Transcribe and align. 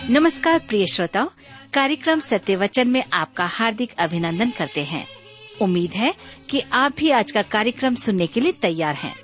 नमस्कार 0.10 0.60
प्रिय 0.60 0.86
श्रोताओ, 0.86 1.32
कार्यक्रम 1.74 2.20
सत्य 2.20 2.56
वचन 2.56 2.88
में 2.88 3.04
आपका 3.14 3.46
हार्दिक 3.46 3.94
अभिनंदन 4.00 4.50
करते 4.50 4.84
हैं। 4.84 5.08
उम्मीद 5.62 5.92
है 5.92 6.14
कि 6.50 6.64
आप 6.74 6.96
भी 6.98 7.10
आज 7.10 7.32
का 7.32 7.42
कार्यक्रम 7.42 7.96
सुनने 7.96 8.28
के 8.28 8.40
लिए 8.40 8.52
तैयार 8.52 8.96
हैं। 8.96 9.16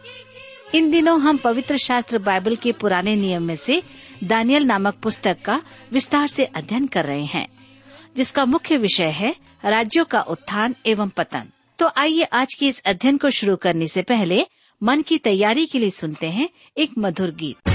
इन 0.76 0.90
दिनों 0.92 1.22
हम 1.22 1.38
पवित्र 1.38 1.78
शास्त्र 1.78 2.18
बाइबल 2.18 2.56
के 2.56 2.72
पुराने 2.72 3.16
नियम 3.16 3.44
में 3.44 3.56
से 3.56 3.84
दानियल 4.24 4.64
नामक 4.64 4.96
पुस्तक 4.96 5.38
का 5.46 5.62
विस्तार 5.94 6.28
से 6.28 6.46
अध्ययन 6.46 6.88
कर 6.88 7.06
रहे 7.06 7.24
हैं, 7.24 7.48
जिसका 8.18 8.46
मुख्य 8.46 8.78
विषय 8.78 9.10
है 9.10 9.36
राज्यों 9.66 10.06
का 10.06 10.22
उत्थान 10.22 10.76
एवं 10.86 11.10
पतन। 11.10 11.44
तो 11.80 11.92
आइए 11.98 12.24
आज 12.24 12.54
के 12.54 12.68
इस 12.68 12.82
अध्ययन 12.86 13.18
को 13.18 13.30
शुरू 13.30 13.56
करने 13.56 13.88
से 13.88 14.02
पहले 14.02 14.46
मन 14.84 15.02
की 15.02 15.18
तैयारी 15.18 15.66
के 15.66 15.80
लिए 15.80 15.90
सुनते 15.90 16.28
हैं 16.28 16.50
एक 16.78 16.92
मधुर 17.00 17.32
गीत। 17.32 17.70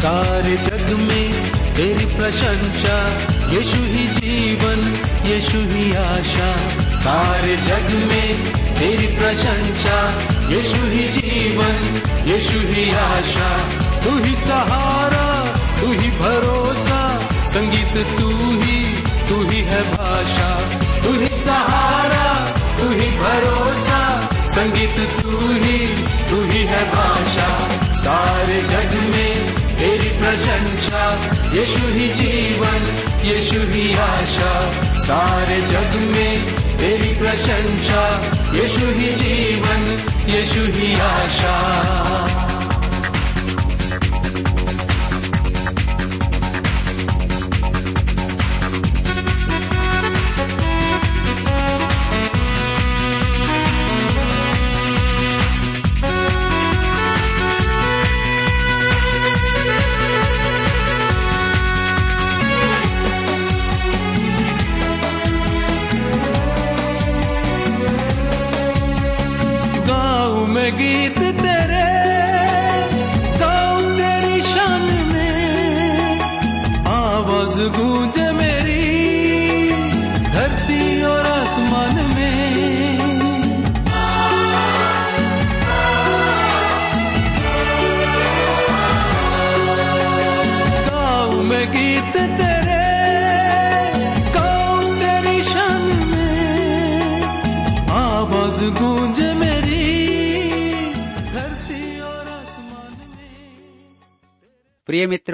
सारे 0.00 0.56
जग 0.56 0.98
में 0.98 1.32
तेरी 1.76 2.06
प्रशंसा, 2.06 2.98
यीशु 3.52 3.82
ही 3.82 4.08
जीवन, 4.08 4.80
यीशु 5.26 5.76
ही 5.76 5.92
आशा। 5.92 6.85
सारे 7.06 7.56
जग 7.56 8.08
में 8.08 8.52
तेरी 8.52 9.06
प्रशंसा, 9.06 10.22
यीशु 10.48 10.76
ही 10.76 11.08
जीवन, 11.08 12.02
यीशु 12.28 12.58
ही 12.58 12.90
आशा। 12.90 13.58
तू 14.04 14.24
ही 14.24 14.36
सहारा, 14.36 15.44
तू 15.80 15.92
ही 15.92 16.10
भरोसा, 16.10 17.28
संगीत 17.46 18.20
तू 18.20 18.28
ही 18.62 19.02
तू 19.28 19.50
ही 19.50 19.60
है 19.60 19.82
भाषा। 19.82 20.60
तू 21.00 21.20
ही 21.20 21.28
सहारा, 21.28 22.50
तू 22.76 22.88
ही 22.88 23.18
भरोसा, 23.18 24.30
संगीत 24.48 25.22
तू 25.22 25.30
ही 25.30 25.78
तू 26.30 26.50
ही 26.50 26.58
है 26.58 26.92
भाषा। 26.92 27.68
सारे 27.92 28.62
जग 28.62 29.00
में 29.00 29.54
तेरी 29.78 30.08
प्रशंसा, 30.08 31.32
यीशु 31.52 31.88
ही 31.88 32.08
जीवन, 32.08 32.82
यीशु 33.24 33.60
ही 33.60 33.96
आशा। 33.96 34.82
सारे 34.98 35.60
जग 35.60 36.00
में 36.00 36.65
तेरी 36.78 37.14
प्रशंसा 37.14 38.02
यीशु 38.54 38.86
ही 38.86 39.12
जीवन 39.14 39.82
यीशु 40.28 40.62
ही 40.78 40.94
आशा। 41.00 42.25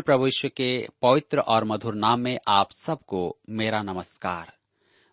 प्रभु 0.03 0.27
यीशु 0.27 0.49
के 0.49 0.89
पवित्र 1.03 1.39
और 1.39 1.65
मधुर 1.65 1.95
नाम 1.95 2.21
में 2.21 2.39
आप 2.49 2.69
सबको 2.73 3.39
मेरा 3.51 3.83
नमस्कार। 3.83 4.53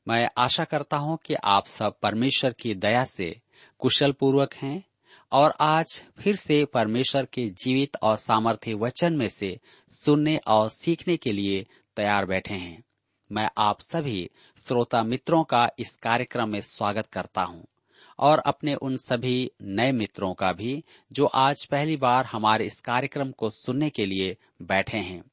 मैं 0.07 0.29
आशा 0.37 0.63
करता 0.63 0.97
हूँ 0.97 1.17
कि 1.25 1.33
आप 1.33 1.65
सब 1.65 1.99
परमेश्वर 1.99 2.53
की 2.53 2.73
दया 2.75 3.03
से 3.03 3.41
कुशल 3.79 4.11
पूर्वक 4.11 4.53
हैं 4.53 4.83
और 5.31 5.53
आज 5.61 6.03
फिर 6.19 6.35
से 6.35 6.65
परमेश्वर 6.65 7.25
के 7.25 7.49
जीवित 7.49 7.97
और 8.03 8.15
सामर्थ्य 8.15 8.73
वचन 8.73 9.13
में 9.13 9.29
से 9.29 9.59
सुनने 9.91 10.37
और 10.37 10.69
सीखने 10.69 11.17
के 11.17 11.31
लिए 11.31 11.65
तैयार 11.95 12.25
बैठे 12.25 12.53
हैं। 12.53 12.83
मैं 13.31 13.49
आप 13.57 13.81
सभी 13.81 14.29
श्रोता 14.67 15.03
मित्रों 15.03 15.43
का 15.43 15.69
इस 15.79 15.95
कार्यक्रम 15.95 16.49
में 16.49 16.61
स्वागत 16.61 17.07
करता 17.07 17.41
हूँ। 17.41 17.65
और 18.19 18.39
अपने 18.39 18.75
उन 18.75 18.97
सभी 18.97 19.51
नए 19.61 19.91
मित्रों 19.91 20.33
का 20.33 20.53
भी, 20.53 20.83
जो 21.11 21.25
आज 21.25 21.65
पहली 21.65 21.97
बार 21.97 22.25
हमारे 22.25 22.65
इस 22.65 22.79
कार्यक्रम 22.79 23.31
को 23.31 23.49
सुनने 23.49 23.89
के 23.89 24.05
लिए 24.05 24.37
बैठे 24.61 24.97
हैं। 24.97 25.23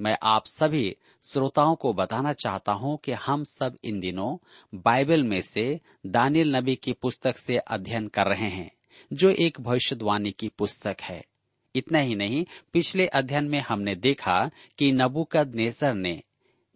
मैं 0.00 0.18
आप 0.22 0.46
सभी 0.46 0.96
श्रोताओं 1.22 1.74
को 1.74 1.92
बताना 1.92 2.32
चाहता 2.32 2.72
हूँ 2.72 2.98
कि 3.04 3.12
हम 3.12 3.44
सब 3.44 3.76
इन 3.84 4.00
दिनों 4.00 4.36
बाइबल 4.74 5.24
में 5.24 5.40
से 5.40 5.80
दानियल 6.06 6.56
नबी 6.56 6.76
की 6.76 6.92
पुस्तक 6.92 7.38
से 7.38 7.56
अध्ययन 7.56 8.08
कर 8.08 8.26
रहे 8.26 8.48
हैं, 8.48 8.70
जो 9.12 9.30
एक 9.30 9.60
भविष्यवाणी 9.60 10.30
की 10.30 10.48
पुस्तक 10.48 10.96
है। 11.00 11.24
इतना 11.74 11.98
ही 11.98 12.14
नहीं, 12.14 12.46
पिछले 12.72 13.06
अध्ययन 13.06 13.44
में 13.44 13.60
हमने 13.60 13.94
देखा 13.94 14.50
कि 14.78 14.92
नबुकद 14.92 15.54
नेसर 15.54 15.94
ने, 15.94 16.22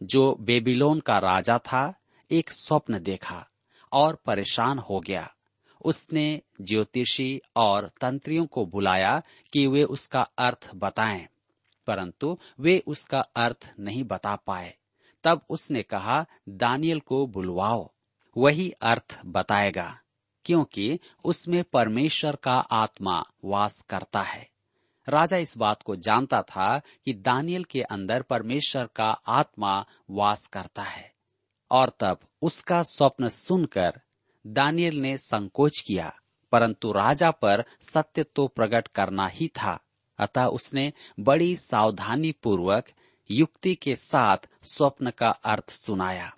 जो 0.02 0.36
बेबीलोन 0.40 1.00
का 1.00 1.18
राजा 1.18 1.58
था, 1.58 1.94
एक 2.30 2.50
स्वप्न 2.50 2.98
देखा 2.98 3.48
और 3.92 4.22
परेशान 4.26 4.78
हो 4.78 5.00
गया। 5.00 5.34
उसने 5.84 6.40
ज्योतिषी 6.60 7.40
और 7.56 7.90
तंत्रियों 8.00 8.46
को 8.46 8.66
बुलाया 8.66 9.22
कि 9.52 9.66
वे 9.66 9.84
उसका 9.84 10.22
अर्थ 10.38 10.70
बताएँ, 10.74 11.26
परंतु 11.86 12.38
वे 12.60 12.82
उसका 12.86 13.20
अर्थ 13.20 13.72
नहीं 13.80 14.04
बता 14.04 14.36
पाए। 14.36 14.74
तब 15.24 15.40
उसने 15.50 15.82
कहा, 15.82 16.24
दानियल 16.48 17.00
को 17.00 17.26
बुलवाओ, 17.26 17.90
वही 18.36 18.70
अर्थ 18.82 19.20
बताएगा, 19.26 19.98
क्योंकि 20.44 20.98
उसमें 21.24 21.62
परमेश्वर 21.64 22.36
का 22.36 22.58
आत्मा 22.58 23.22
वास 23.44 23.80
करता 23.80 24.20
है। 24.20 24.48
राजा 25.08 25.36
इस 25.36 25.56
बात 25.56 25.82
को 25.82 25.96
जानता 25.96 26.42
था 26.42 26.78
कि 27.04 27.12
दानियल 27.12 27.64
के 27.64 27.82
अंदर 27.82 28.22
परमेश्वर 28.22 28.88
का 28.96 29.10
आत्मा 29.10 29.84
वास 30.10 30.46
करता 30.46 30.82
है, 30.82 31.12
और 31.70 31.92
तब 32.00 32.18
उसका 32.42 32.82
स्वप्न 32.82 33.28
सुनकर 33.28 34.00
दानियल 34.46 35.00
ने 35.00 35.16
संकोच 35.18 35.80
किया, 35.80 36.14
परंतु 36.52 36.92
राजा 36.92 37.30
पर 37.30 37.64
सत्य 37.82 38.22
तो 38.22 38.46
प्रकट 38.46 38.88
करना 38.88 39.26
ही 39.26 39.48
था। 39.48 39.80
अतः 40.18 40.44
उसने 40.44 40.92
बड़ी 41.20 41.56
सावधानी 41.56 42.32
पूर्वक 42.32 42.84
युक्ति 43.30 43.74
के 43.74 43.96
साथ 43.96 44.36
स्वप्न 44.62 45.10
का 45.10 45.28
अर्थ 45.28 45.70
सुनाया। 45.70 46.36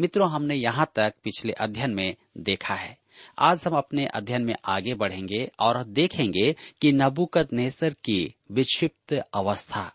मित्रों, 0.00 0.30
हमने 0.30 0.54
यहाँ 0.54 0.92
तक 0.94 1.14
पिछले 1.24 1.52
अध्ययन 1.52 1.90
में 1.90 2.16
देखा 2.38 2.74
है। 2.74 2.98
आज 3.38 3.66
हम 3.66 3.76
अपने 3.76 4.06
अध्ययन 4.06 4.42
में 4.42 4.54
आगे 4.64 4.94
बढ़ेंगे 4.94 5.50
और 5.60 5.84
देखेंगे 5.84 6.56
कि 6.80 6.92
नबुकद 6.92 7.48
नेसर 7.52 7.90
की 7.90 8.34
विक्षिप्त 8.50 9.12
अवस्था। 9.34 9.92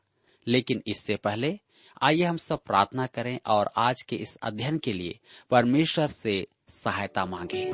लेकिन 0.47 0.81
इससे 0.87 1.15
पहले 1.15 1.59
आइए 2.01 2.23
हम 2.23 2.37
सब 2.37 2.63
प्रार्थना 2.63 3.05
करें 3.07 3.39
और 3.47 3.69
आज 3.77 4.01
के 4.01 4.15
इस 4.15 4.35
अध्ययन 4.35 4.77
के 4.77 4.93
लिए 4.93 5.19
परमेश्वर 5.51 6.07
से 6.07 6.47
सहायता 6.69 7.25
मांगे। 7.25 7.71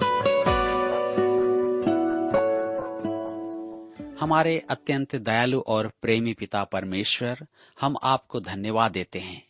हमारे 4.20 4.66
अत्यंत 4.70 5.16
दयालु 5.16 5.60
और 5.60 5.92
प्रेमी 6.02 6.34
पिता 6.34 6.64
परमेश्वर, 6.64 7.48
हम 7.82 7.98
आपको 8.04 8.40
धन्यवाद 8.40 8.92
देते 8.92 9.20
हैं। 9.20 9.48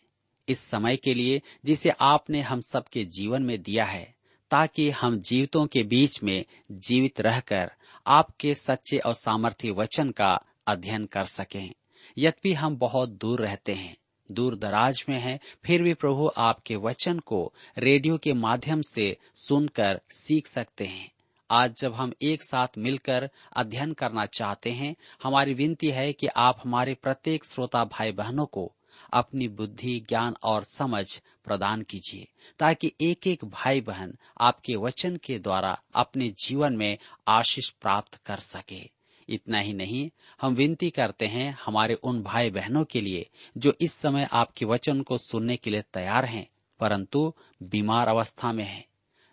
इस 0.50 0.60
समय 0.60 0.98
के 0.98 1.14
लिए 1.14 1.42
जिसे 1.66 1.90
आपने 1.90 2.42
हम 2.42 2.62
सबके 2.62 3.06
जीवन 3.06 3.44
में 3.44 3.62
दिया 3.62 3.86
है, 3.86 4.16
ताकि 4.52 4.90
हम 4.90 5.20
जीवितों 5.20 5.68
के 5.68 5.84
बीच 5.84 6.24
में 6.24 6.46
जीवित 6.72 7.22
रहकर 7.22 7.72
आपके 8.08 8.54
सच्चे 8.54 8.98
और 8.98 9.14
सामर्थ्य 9.14 9.72
वचन 9.72 10.12
का 10.12 10.40
अध्ययन 10.68 11.06
कर 11.06 11.26
सकें। 11.26 11.74
यद्यपि 12.18 12.54
हम 12.54 12.78
बहुत 12.78 13.10
दूर 13.10 13.42
रहते 13.42 13.74
हैं 13.74 13.98
दूर 14.32 14.56
दराज 14.56 15.06
में 15.10 15.20
हैं। 15.20 15.40
फिर 15.66 15.84
भी 15.84 15.94
प्रभु 15.94 16.32
आपके 16.38 16.76
वचन 16.76 17.20
को 17.20 17.54
रेडियो 17.78 18.18
के 18.18 18.34
माध्यम 18.34 18.82
से 18.82 19.18
सुनकर 19.36 20.02
सीख 20.10 20.48
सकते 20.48 20.86
हैं। 20.86 21.12
आज 21.52 21.76
जब 21.76 21.94
हम 21.94 22.14
एक 22.22 22.44
साथ 22.44 22.68
मिलकर 22.78 23.30
अध्ययन 23.56 23.94
करना 23.94 24.26
चाहते 24.26 24.72
हैं, 24.72 24.96
हमारी 25.24 25.54
विनती 25.54 25.88
है 25.88 26.14
कि 26.14 26.28
आप 26.28 26.62
हमारे 26.64 26.94
प्रत्येक 26.94 27.46
श्रोता 27.46 27.86
भाई 27.86 28.12
बहनों 28.12 28.46
को 28.46 28.74
अपनी 29.14 29.48
बुद्धि, 29.48 30.06
ज्ञान 30.10 30.36
और 30.44 30.64
समझ 30.64 31.22
प्रदान 31.46 31.82
कीजिए, 31.82 32.28
ताकि 32.60 32.92
एक 33.02 33.28
एक 33.28 33.46
भाई 33.46 33.82
बहन 33.82 34.18
आपके 34.42 34.76
वचन 34.76 35.18
के 35.18 35.40
द्वारा 35.40 35.82
अपने 35.96 36.30
जीवन 36.30 36.74
में 36.74 36.98
आशीष 37.28 37.70
प्राप्त 37.70 38.16
कर 38.16 38.38
सके। 38.38 38.93
इतना 39.30 39.60
ही 39.60 39.74
नहीं 39.74 40.10
हम 40.42 40.54
विनती 40.54 40.90
करते 40.90 41.26
हैं 41.26 41.58
हमारे 41.66 41.94
उन 41.94 42.24
भाई 42.24 42.50
बहनों 42.50 42.84
के 42.84 43.02
लिए 43.02 43.30
जो 43.58 43.74
इस 43.82 43.94
समय 43.94 44.28
आपके 44.32 44.66
वचन 44.66 45.02
को 45.02 45.18
सुनने 45.18 45.58
के 45.58 45.70
लिए 45.70 45.82
तैयार 45.82 46.26
हैं 46.26 46.48
परंतु 46.80 47.34
बीमार 47.64 48.08
अवस्था 48.08 48.52
में 48.52 48.64
हैं, 48.64 48.86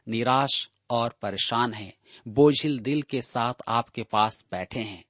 निराश 0.09 0.71
और 0.91 1.15
परेशान 1.23 1.75
हैं, 1.75 1.93
बोझिल 2.29 2.79
दिल 2.79 3.03
के 3.03 3.23
साथ 3.23 3.55
आपके 3.69 4.03
पास 4.03 4.45
बैठे 4.53 4.81
हैं 4.81 5.05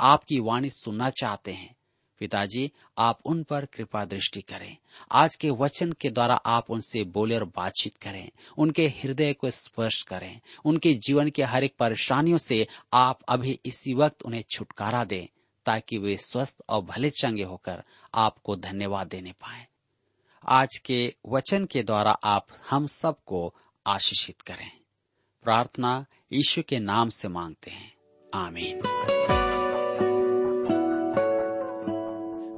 आपकी 0.00 0.40
वाणी 0.40 0.70
सुनना 0.70 1.10
चाहते 1.10 1.52
हैं। 1.52 1.74
पिताजी, 2.24 2.72
आप 2.98 3.18
उन 3.24 3.42
पर 3.42 3.64
कृपा 3.64 4.04
दृष्टि 4.04 4.42
करें। 4.42 4.76
आज 5.12 5.36
के 5.36 5.50
वचन 5.50 5.92
के 5.92 6.10
द्वारा 6.10 6.34
आप 6.34 6.70
उनसे 6.70 7.04
बोले 7.04 7.36
और 7.36 7.44
बातचीत 7.44 7.94
करें। 7.94 8.30
उनके 8.58 8.88
हृदय 8.88 9.32
को 9.32 9.50
स्पर्श 9.50 10.02
करें। 10.02 10.40
उनके 10.64 10.94
जीवन 10.94 11.30
के 11.30 11.42
हर 11.42 11.64
एक 11.64 11.74
परेशानियों 11.78 12.38
से 12.38 12.66
आप 12.92 13.20
अभी 13.28 13.60
इसी 13.64 13.94
वक्त 13.94 14.22
उन्हें 14.22 14.44
छुटकारा 14.50 15.04
दें, 15.04 15.26
ताकि 15.66 15.98
वे 15.98 16.16
स्वस्थ 16.16 16.56
और 16.68 16.82
भले 16.82 17.10
चंगे 17.10 17.42
होकर 17.42 17.82
आपको 18.14 18.56
धन्यवाद 18.56 19.06
देने 19.06 19.32
पाए। 19.32 19.66
आज 20.48 20.78
के 20.78 21.14
वचन 21.26 21.64
के 21.64 21.82
द्वारा 21.82 22.12
आप 22.24 22.46
हम 22.70 22.86
सबको 22.86 23.54
आशीषित 23.86 24.40
करें। 24.40 24.70
प्रार्थना 25.42 26.06
यीशु 26.32 26.62
के 26.62 26.78
नाम 26.78 27.08
से 27.08 27.28
मांगते 27.28 27.70
हैं। 27.70 27.92
आमीन। 28.34 28.80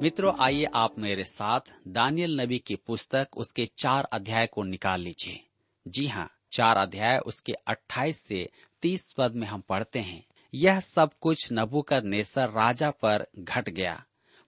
मित्रों, 0.01 0.33
आइए 0.39 0.65
आप 0.75 0.99
मेरे 0.99 1.23
साथ 1.23 1.59
दानियल 1.87 2.41
नबी 2.41 2.57
की 2.59 2.75
पुस्तक 2.75 3.27
उसके 3.37 3.65
चार 3.77 4.03
अध्याय 4.03 4.47
को 4.47 4.63
निकाल 4.63 5.01
लीजिए। 5.01 5.39
जी 5.87 6.05
हाँ 6.07 6.29
चार 6.51 6.77
अध्याय 6.77 7.17
उसके 7.17 7.53
28 7.67 8.21
से 8.21 8.49
30 8.81 9.13
पद 9.13 9.35
में 9.35 9.47
हम 9.47 9.61
पढ़ते 9.61 9.99
हैं। 9.99 10.23
यह 10.53 10.79
सब 10.79 11.11
कुछ 11.21 11.47
नबुकद 11.53 12.03
नेसर 12.03 12.49
राजा 12.49 12.91
पर 12.91 13.25
घट 13.39 13.69
गया। 13.69 14.03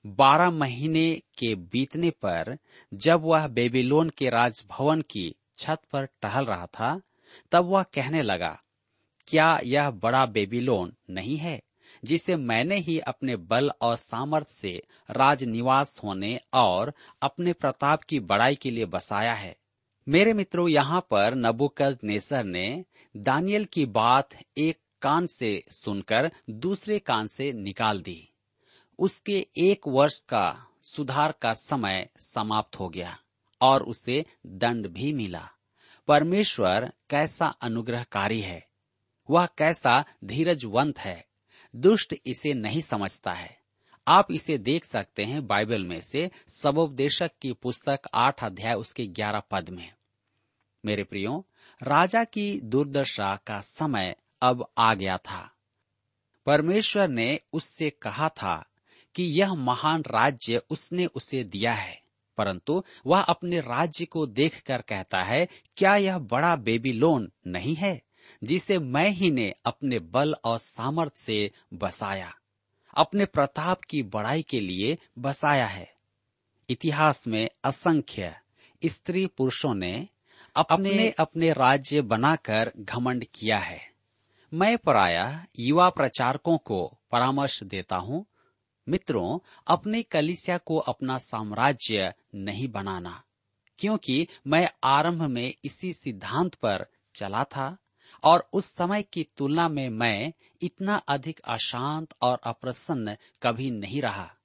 बारह 0.05 0.49
महीने 0.49 1.21
के 1.37 1.55
बीतने 1.55 2.09
पर 2.09 2.57
जब 2.93 3.21
वह 3.21 3.47
बेबीलोन 3.47 4.09
के 4.09 4.29
राजभवन 4.29 5.01
की 5.01 5.35
छत 5.57 5.81
पर 5.91 6.05
टहल 6.05 6.45
रहा 6.45 6.65
था, 6.65 7.01
तब 7.51 7.65
वह 7.65 7.83
कहने 7.83 8.21
लगा, 8.21 8.59
क्या 9.27 9.59
यह 9.63 9.89
बड़ा 9.89 10.25
बेबीलोन 10.25 10.93
नहीं 11.09 11.37
है? 11.37 11.61
जिसे 12.03 12.35
मैंने 12.35 12.75
ही 12.75 12.99
अपने 12.99 13.35
बल 13.35 13.71
और 13.81 13.95
सामर्थ्य 13.95 14.53
से 14.53 14.83
राजनिवास 15.11 16.01
होने 16.03 16.39
और 16.53 16.93
अपने 17.21 17.53
प्रताप 17.53 18.03
की 18.03 18.19
बड़ाई 18.19 18.55
के 18.55 18.71
लिए 18.71 18.85
बसाया 18.85 19.33
है। 19.33 19.57
मेरे 20.07 20.33
मित्रों, 20.33 20.69
यहाँ 20.69 21.07
पर 21.11 21.35
नबुकद 21.35 21.99
नेसर 22.03 22.43
ने 22.43 22.85
दानियल 23.17 23.65
की 23.65 23.85
बात 23.85 24.29
एक 24.57 24.79
कान 25.01 25.25
से 25.25 25.63
सुनकर 25.71 26.31
दूसरे 26.49 26.99
कान 26.99 27.27
से 27.27 27.53
निकाल 27.53 28.01
दी। 28.01 28.29
उसके 28.99 29.47
एक 29.57 29.81
वर्ष 29.87 30.21
का 30.21 30.67
सुधार 30.81 31.31
का 31.31 31.53
समय 31.53 32.09
समाप्त 32.19 32.79
हो 32.79 32.89
गया 32.89 33.19
और 33.61 33.83
उसे 33.83 34.25
दंड 34.45 34.87
भी 34.87 35.13
मिला। 35.13 35.49
परमेश्वर 36.07 36.93
कैसा 37.09 37.47
अनुग्रहकारी 37.47 38.41
है। 38.41 38.67
वह 39.29 39.45
कैसा 39.45 40.05
धीरजवंत 40.23 40.99
है। 40.99 41.28
दुष्ट 41.75 42.15
इसे 42.25 42.53
नहीं 42.53 42.81
समझता 42.81 43.31
है। 43.31 43.57
आप 44.07 44.31
इसे 44.31 44.57
देख 44.57 44.85
सकते 44.85 45.23
हैं 45.23 45.47
बाइबल 45.47 45.83
में 45.83 45.99
से 46.01 46.29
सबोपदेशक 46.47 47.31
की 47.41 47.51
पुस्तक 47.53 47.99
आठ 48.13 48.43
अध्याय 48.43 48.73
उसके 48.73 49.05
ग्यारह 49.05 49.39
पद 49.39 49.69
में। 49.69 49.93
मेरे 50.85 51.03
प्रियो, 51.03 51.45
राजा 51.83 52.23
की 52.23 52.59
दुर्दशा 52.59 53.35
का 53.35 53.59
समय 53.61 54.15
अब 54.41 54.65
आ 54.77 54.93
गया 54.93 55.17
था। 55.17 55.51
परमेश्वर 56.45 57.07
ने 57.07 57.39
उससे 57.53 57.89
कहा 57.89 58.29
था 58.29 58.65
कि 59.15 59.23
यह 59.23 59.53
महान 59.53 60.01
राज्य 60.01 60.61
उसने 60.69 61.05
उसे 61.05 61.43
दिया 61.43 61.73
है, 61.73 62.01
परंतु 62.37 62.83
वह 63.05 63.21
अपने 63.21 63.59
राज्य 63.59 64.05
को 64.05 64.25
देखकर 64.25 64.81
कहता 64.81 65.21
है, 65.21 65.47
क्या 65.77 65.95
यह 65.95 66.17
बड़ा 66.17 66.55
बेबी 66.55 66.91
लोन 66.91 67.31
नहीं 67.47 67.75
है? 67.75 68.01
जिसे 68.43 68.77
मैं 68.79 69.09
ही 69.09 69.31
ने 69.31 69.53
अपने 69.65 69.99
बल 69.99 70.35
और 70.45 70.59
सामर्थ्य 70.59 71.21
से 71.21 71.51
बसाया। 71.73 72.33
अपने 72.93 73.25
प्रताप 73.25 73.81
की 73.81 74.03
बड़ाई 74.03 74.41
के 74.41 74.59
लिए 74.59 74.97
बसाया 75.19 75.65
है। 75.65 75.93
इतिहास 76.69 77.27
में 77.27 77.49
असंख्य 77.63 78.35
स्त्री 78.85 79.25
पुरुषों 79.25 79.73
ने 79.73 80.07
अपने 80.55 81.09
अपने 81.11 81.53
राज्य 81.53 82.01
बनाकर 82.01 82.71
घमंड 82.77 83.25
किया 83.33 83.57
है। 83.57 83.89
मैं 84.53 84.77
पराया 84.77 85.45
युवा 85.59 85.89
प्रचारकों 85.89 86.57
को 86.57 86.97
परामर्श 87.11 87.63
देता 87.63 87.95
हूँ 87.95 88.25
मित्रों 88.87 89.39
अपने 89.67 90.03
कलिसिया 90.03 90.57
को 90.57 90.77
अपना 90.77 91.17
साम्राज्य 91.17 92.13
नहीं 92.35 92.67
बनाना 92.67 93.23
क्योंकि 93.79 94.27
मैं 94.47 94.69
आरंभ 94.83 95.21
में 95.21 95.53
इसी 95.65 95.93
सिद्धांत 95.93 96.55
पर 96.55 96.85
चला 97.15 97.43
था 97.43 97.77
और 98.23 98.49
उस 98.53 98.65
समय 98.65 99.01
की 99.03 99.27
तुलना 99.37 99.69
में 99.69 99.89
मैं 99.89 100.33
इतना 100.61 100.95
अधिक 100.95 101.39
अशांत 101.39 102.13
और 102.21 102.39
अप्रसन्न 102.43 103.15
कभी 103.43 103.71
नहीं 103.71 104.01
रहा। 104.01 104.35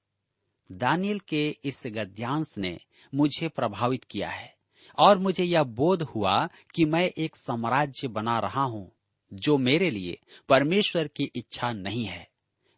दानियल 0.72 1.18
के 1.18 1.56
इस 1.64 1.82
गद्यांश 1.86 2.54
ने 2.58 2.78
मुझे 3.14 3.48
प्रभावित 3.48 4.04
किया 4.04 4.30
है 4.30 4.54
और 4.98 5.18
मुझे 5.18 5.44
यह 5.44 5.62
बोध 5.62 6.02
हुआ 6.02 6.48
कि 6.74 6.84
मैं 6.84 7.04
एक 7.18 7.36
साम्राज्य 7.36 8.08
बना 8.08 8.38
रहा 8.38 8.62
हूँ 8.62 8.92
जो 9.32 9.58
मेरे 9.58 9.90
लिए 9.90 10.18
परमेश्वर 10.48 11.08
की 11.08 11.24
इच्छा 11.34 11.72
नहीं 11.72 12.04
है। 12.04 12.28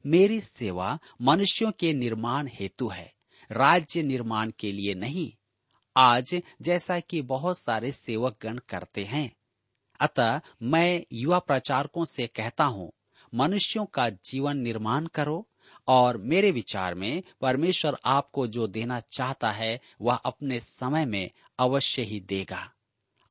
मेरी 0.06 0.40
सेवा 0.40 0.98
मनुष्यों 1.22 1.72
के 1.72 1.92
निर्माण 1.92 2.48
हेतु 2.52 2.88
है, 2.88 3.12
राज्य 3.52 4.02
निर्माण 4.02 4.52
के 4.58 4.72
लिए 4.72 4.94
नहीं। 4.94 5.32
आज 5.96 6.42
जैसा 6.62 7.00
कि 7.00 7.22
बहुत 7.22 7.58
सारे 7.58 7.92
सेवक 7.92 8.36
गण 8.42 8.58
करते 8.58 9.04
हैं 9.04 9.36
अतः 10.00 10.40
मैं 10.62 11.04
युवा 11.12 11.38
प्रचारकों 11.38 12.04
से 12.04 12.26
कहता 12.26 12.64
हूँ, 12.64 12.92
मनुष्यों 13.34 13.86
का 13.86 14.10
जीवन 14.10 14.56
निर्माण 14.56 15.06
करो 15.06 15.48
और 15.88 16.16
मेरे 16.16 16.50
विचार 16.50 16.94
में 16.94 17.22
परमेश्वर 17.40 17.96
आपको 18.04 18.46
जो 18.46 18.66
देना 18.66 19.00
चाहता 19.00 19.50
है, 19.50 19.80
वह 20.00 20.14
अपने 20.14 20.60
समय 20.60 21.06
में 21.06 21.30
अवश्य 21.58 22.02
ही 22.02 22.20
देगा। 22.20 22.72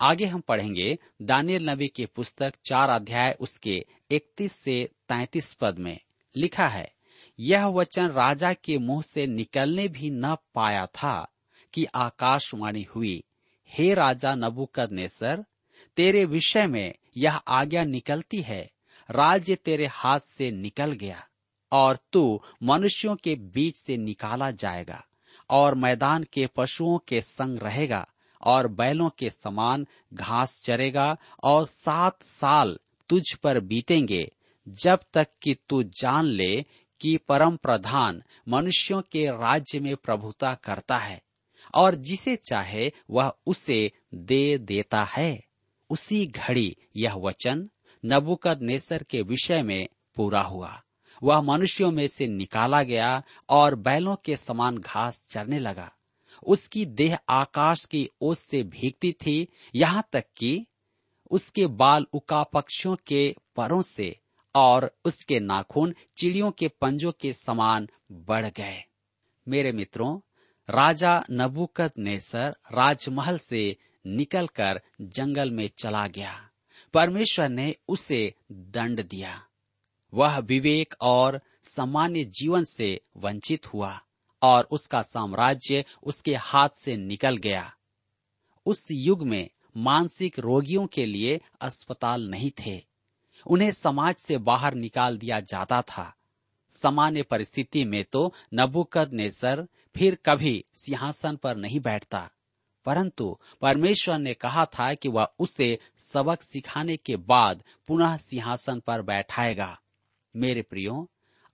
आगे 0.01 0.25
हम 0.25 0.39
पढ़ेंगे 0.39 0.97
दानियल 1.21 1.69
नबी 1.69 1.87
की 1.87 2.05
पुस्तक 2.05 2.53
चार 2.65 2.89
अध्याय 2.89 3.37
उसके 3.39 3.85
31 4.11 4.51
से 4.51 4.89
33 5.09 5.53
पद 5.53 5.79
में। 5.79 5.99
लिखा 6.35 6.67
है, 6.67 6.93
यह 7.39 7.65
वचन 7.65 8.07
राजा 8.07 8.53
के 8.53 8.77
मुँह 8.77 9.01
से 9.01 9.27
निकलने 9.27 9.87
भी 9.87 10.09
न 10.09 10.35
पाया 10.35 10.85
था 10.85 11.27
कि 11.73 11.85
आकाशवाणी 11.85 12.83
हुई, 12.83 13.23
हे 13.69 13.93
राजा 13.93 14.35
नबुकद 14.35 14.91
नेसर 14.91 15.45
तेरे 15.97 16.25
विषय 16.25 16.67
में 16.67 16.93
यह 17.17 17.35
आज्ञा 17.35 17.83
निकलती 17.83 18.41
है। 18.41 18.71
राज्य 19.11 19.55
तेरे 19.55 19.85
हाथ 19.85 20.19
से 20.19 20.51
निकल 20.51 20.91
गया 20.91 21.27
और 21.71 21.97
तू 22.13 22.41
मनुष्यों 22.63 23.15
के 23.15 23.35
बीच 23.35 23.75
से 23.75 23.97
निकाला 23.97 24.51
जाएगा 24.51 25.05
और 25.49 25.75
मैदान 25.75 26.23
के 26.23 26.47
पशुओं 26.47 26.99
के 27.07 27.21
संग 27.21 27.59
रहेगा 27.59 28.07
और 28.41 28.67
बैलों 28.67 29.09
के 29.09 29.29
समान 29.29 29.87
घास 30.13 30.61
चरेगा 30.65 31.17
और 31.43 31.65
सात 31.65 32.23
साल 32.23 32.79
तुझ 33.09 33.33
पर 33.33 33.59
बीतेंगे 33.59 34.31
जब 34.67 34.99
तक 35.13 35.27
कि 35.41 35.57
तू 35.69 35.83
जान 35.83 36.25
ले 36.25 36.65
कि 37.01 37.17
परम 37.17 37.55
प्रधान 37.55 38.23
मनुष्यों 38.49 39.01
के 39.01 39.25
राज्य 39.25 39.79
में 39.79 39.95
प्रभुता 39.95 40.53
करता 40.53 40.97
है 40.97 41.21
और 41.75 41.95
जिसे 41.95 42.35
चाहे 42.35 42.91
वह 43.09 43.33
उसे 43.45 43.91
दे 44.13 44.57
देता 44.57 45.03
है। 45.03 45.43
उसी 45.89 46.25
घड़ी 46.25 46.77
यह 46.95 47.13
वचन 47.13 47.69
नबुकद 48.05 48.61
नेसर 48.61 49.03
के 49.03 49.21
विषय 49.21 49.61
में 49.61 49.87
पूरा 50.15 50.41
हुआ। 50.41 50.81
वह 51.23 51.41
मनुष्यों 51.41 51.91
में 51.91 52.07
से 52.07 52.27
निकाला 52.27 52.83
गया 52.83 53.23
और 53.49 53.75
बैलों 53.75 54.15
के 54.15 54.37
समान 54.37 54.77
घास 54.77 55.21
चरने 55.29 55.59
लगा। 55.59 55.91
उसकी 56.43 56.85
देह 56.85 57.17
आकाश 57.29 57.85
की 57.85 58.09
ओस 58.21 58.39
से 58.39 58.63
भीगती 58.63 59.11
थी, 59.11 59.47
यहाँ 59.75 60.07
तक 60.11 60.25
कि 60.37 60.65
उसके 61.31 61.67
बाल 61.67 62.05
उका 62.13 62.43
पक्षियों 62.43 62.95
के 63.07 63.35
परों 63.55 63.81
से 63.81 64.19
और 64.55 64.97
उसके 65.05 65.39
नाखून 65.39 65.95
चिड़ियों 66.17 66.51
के 66.51 66.67
पंजों 66.67 67.11
के 67.11 67.33
समान 67.33 67.89
बढ़ 68.11 68.45
गए। 68.45 68.83
मेरे 69.47 69.71
मित्रों, 69.71 70.19
राजा 70.69 71.23
नबुकद 71.31 71.91
नेसर 71.97 72.55
राजमहल 72.71 73.37
से 73.37 73.77
निकलकर 74.07 74.81
जंगल 75.01 75.51
में 75.51 75.69
चला 75.77 76.07
गया। 76.07 76.49
परमेश्वर 76.93 77.49
ने 77.49 77.75
उसे 77.87 78.33
दंड 78.51 79.03
दिया। 79.07 79.47
वह 80.13 80.37
विवेक 80.39 80.95
और 81.01 81.41
सामान्य 81.63 82.23
जीवन 82.23 82.63
से 82.63 83.01
वंचित 83.17 83.73
हुआ 83.73 84.01
और 84.41 84.67
उसका 84.71 85.01
साम्राज्य 85.01 85.85
उसके 86.03 86.35
हाथ 86.35 86.69
से 86.69 86.97
निकल 86.97 87.37
गया। 87.37 87.73
उस 88.65 88.87
युग 88.91 89.27
में 89.27 89.49
मानसिक 89.77 90.39
रोगियों 90.39 90.87
के 90.87 91.05
लिए 91.05 91.41
अस्पताल 91.61 92.29
नहीं 92.29 92.51
थे। 92.51 92.85
उन्हें 93.47 93.71
समाज 93.71 94.15
से 94.15 94.37
बाहर 94.37 94.73
निकाल 94.73 95.17
दिया 95.17 95.39
जाता 95.39 95.81
था। 95.81 96.15
सामान्य 96.71 97.21
परिस्थिति 97.23 97.85
में 97.85 98.03
तो 98.03 98.33
नबुकद 98.53 99.13
नेसर 99.13 99.67
फिर 99.95 100.17
कभी 100.25 100.65
सिंहासन 100.73 101.35
पर 101.35 101.55
नहीं 101.55 101.79
बैठता। 101.79 102.31
परंतु 102.85 103.39
परमेश्वर 103.61 104.17
ने 104.17 104.33
कहा 104.33 104.65
था 104.65 104.93
कि 104.93 105.09
वह 105.09 105.27
उसे 105.39 105.79
सबक 105.97 106.43
सिखाने 106.43 106.97
के 106.97 107.15
बाद 107.15 107.63
पुनः 107.87 108.17
सिंहासन 108.17 108.79
पर 108.79 109.01
बैठाएगा। 109.01 109.81
मेरे 110.35 110.61
प्रियो, 110.61 111.09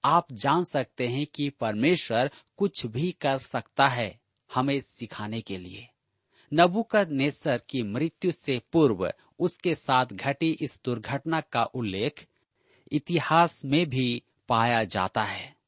आप 0.06 0.28
जान 0.32 0.64
सकते 0.64 1.08
हैं 1.08 1.26
कि 1.26 1.50
परमेश्वर 1.50 2.32
कुछ 2.58 2.86
भी 2.86 3.12
कर 3.12 3.38
सकता 3.40 3.88
है 3.88 4.20
हमें 4.54 4.82
सिखाने 4.82 5.42
के 5.42 5.58
लिए। 5.58 5.88
नबुकद 6.54 7.10
नेसर 7.10 7.62
की 7.70 7.84
मृत्यु 7.84 8.32
से 8.32 8.62
पूर्व 8.72 9.14
उसके 9.40 9.76
साथ 9.76 10.06
घटी 10.06 10.58
इस 10.62 10.80
दुर्घटना 10.86 11.42
का 11.42 11.64
उल्लेख 11.64 12.28
इतिहास 12.92 13.66
में 13.66 13.90
भी 13.90 14.24
पाया 14.50 14.84
जाता 14.84 15.24
है। 15.24 15.61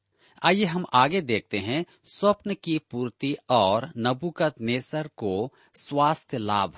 आइए 0.44 0.64
हम 0.64 0.84
आगे 0.92 1.20
देखते 1.20 1.58
हैं 1.58 1.84
स्वप्न 2.04 2.54
की 2.54 2.78
पूर्ति 2.78 3.36
और 3.50 3.92
नबुकत 3.98 4.54
नेसर 4.60 5.08
को 5.16 5.52
स्वास्थ्य 5.74 6.38
लाभ। 6.38 6.74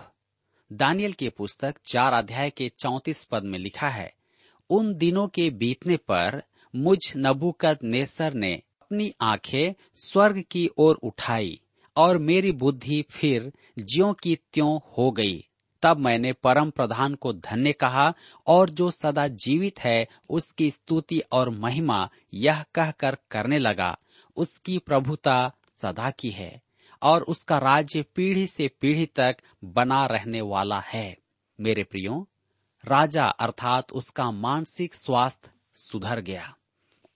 दानियल 0.72 1.12
की 1.12 1.28
पुस्तक 1.28 1.74
चार 1.84 2.12
अध्याय 2.12 2.50
के 2.50 2.68
चौतीस 2.78 3.24
पद 3.24 3.42
में 3.42 3.58
लिखा 3.58 3.88
है, 3.88 4.14
उन 4.70 4.94
दिनों 4.94 5.28
के 5.28 5.50
बीतने 5.50 5.96
पर 5.96 6.42
मुझ 6.76 6.98
नबुकत 7.16 7.78
नेसर 7.82 8.34
ने 8.34 8.54
अपनी 8.82 9.12
आँखें 9.20 9.74
स्वर्ग 9.96 10.44
की 10.50 10.68
ओर 10.78 10.94
उठाई 10.94 11.60
और 11.96 12.18
मेरी 12.18 12.52
बुद्धि 12.52 13.04
फिर 13.10 13.52
ज्यो 13.78 14.12
की 14.12 14.36
त्यों 14.52 14.80
हो 14.98 15.10
गई। 15.10 15.48
तब 15.86 15.98
मैंने 15.98 16.32
परम 16.32 16.70
प्रधान 16.70 17.14
को 17.14 17.32
धन्य 17.32 17.72
कहा 17.72 18.14
और 18.46 18.70
जो 18.70 18.90
सदा 18.90 19.28
जीवित 19.28 19.80
है, 19.80 20.08
उसकी 20.30 20.70
स्तुति 20.70 21.18
और 21.18 21.50
महिमा 21.50 22.10
यह 22.34 22.64
कहकर 22.74 23.16
करने 23.30 23.58
लगा। 23.58 23.98
उसकी 24.36 24.78
प्रभुता 24.78 25.52
सदा 25.82 26.10
की 26.10 26.30
है 26.30 26.62
और 27.02 27.22
उसका 27.22 27.58
राज्य 27.58 28.02
पीढ़ी 28.02 28.46
से 28.46 28.70
पीढ़ी 28.80 29.06
तक 29.06 29.36
बना 29.64 30.06
रहने 30.06 30.40
वाला 30.40 30.80
है। 30.80 31.18
मेरे 31.60 31.84
प्रियो, 31.84 32.28
राजा 32.84 33.26
अर्थात 33.26 33.92
उसका 33.92 34.30
मानसिक 34.30 34.94
स्वास्थ्य 34.94 35.50
सुधर 35.76 36.20
गया 36.20 36.56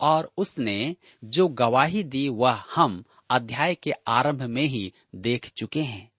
और 0.00 0.33
उसने 0.37 0.97
जो 1.25 1.49
गवाही 1.49 2.05
दी 2.05 2.29
वह 2.29 2.62
हम 2.75 3.05
अध्याय 3.31 3.75
के 3.75 3.93
आरंभ 4.09 4.43
में 4.43 4.65
ही 4.65 4.93
देख 5.15 5.50
चुके 5.57 5.83
हैं। 5.83 6.10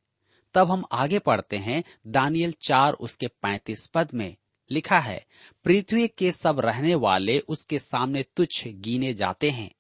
तब 0.54 0.72
हम 0.72 0.86
आगे 0.92 1.20
पढ़ते 1.20 1.58
हैं, 1.58 1.84
दानियल 2.08 2.52
चार 2.52 2.94
उसके 2.94 3.28
पैंतीस 3.28 3.88
पद 3.88 4.10
में 4.14 4.36
लिखा 4.72 5.00
है, 5.00 5.26
पृथ्वी 5.64 6.08
के 6.08 6.32
सब 6.32 6.60
रहने 6.60 6.96
वाले 6.96 7.40
उसके 7.40 7.80
सामने 7.80 8.24
तुच्छ 8.36 8.68
गिने 8.68 9.14
जाते 9.14 9.50
हैं, 9.50 9.72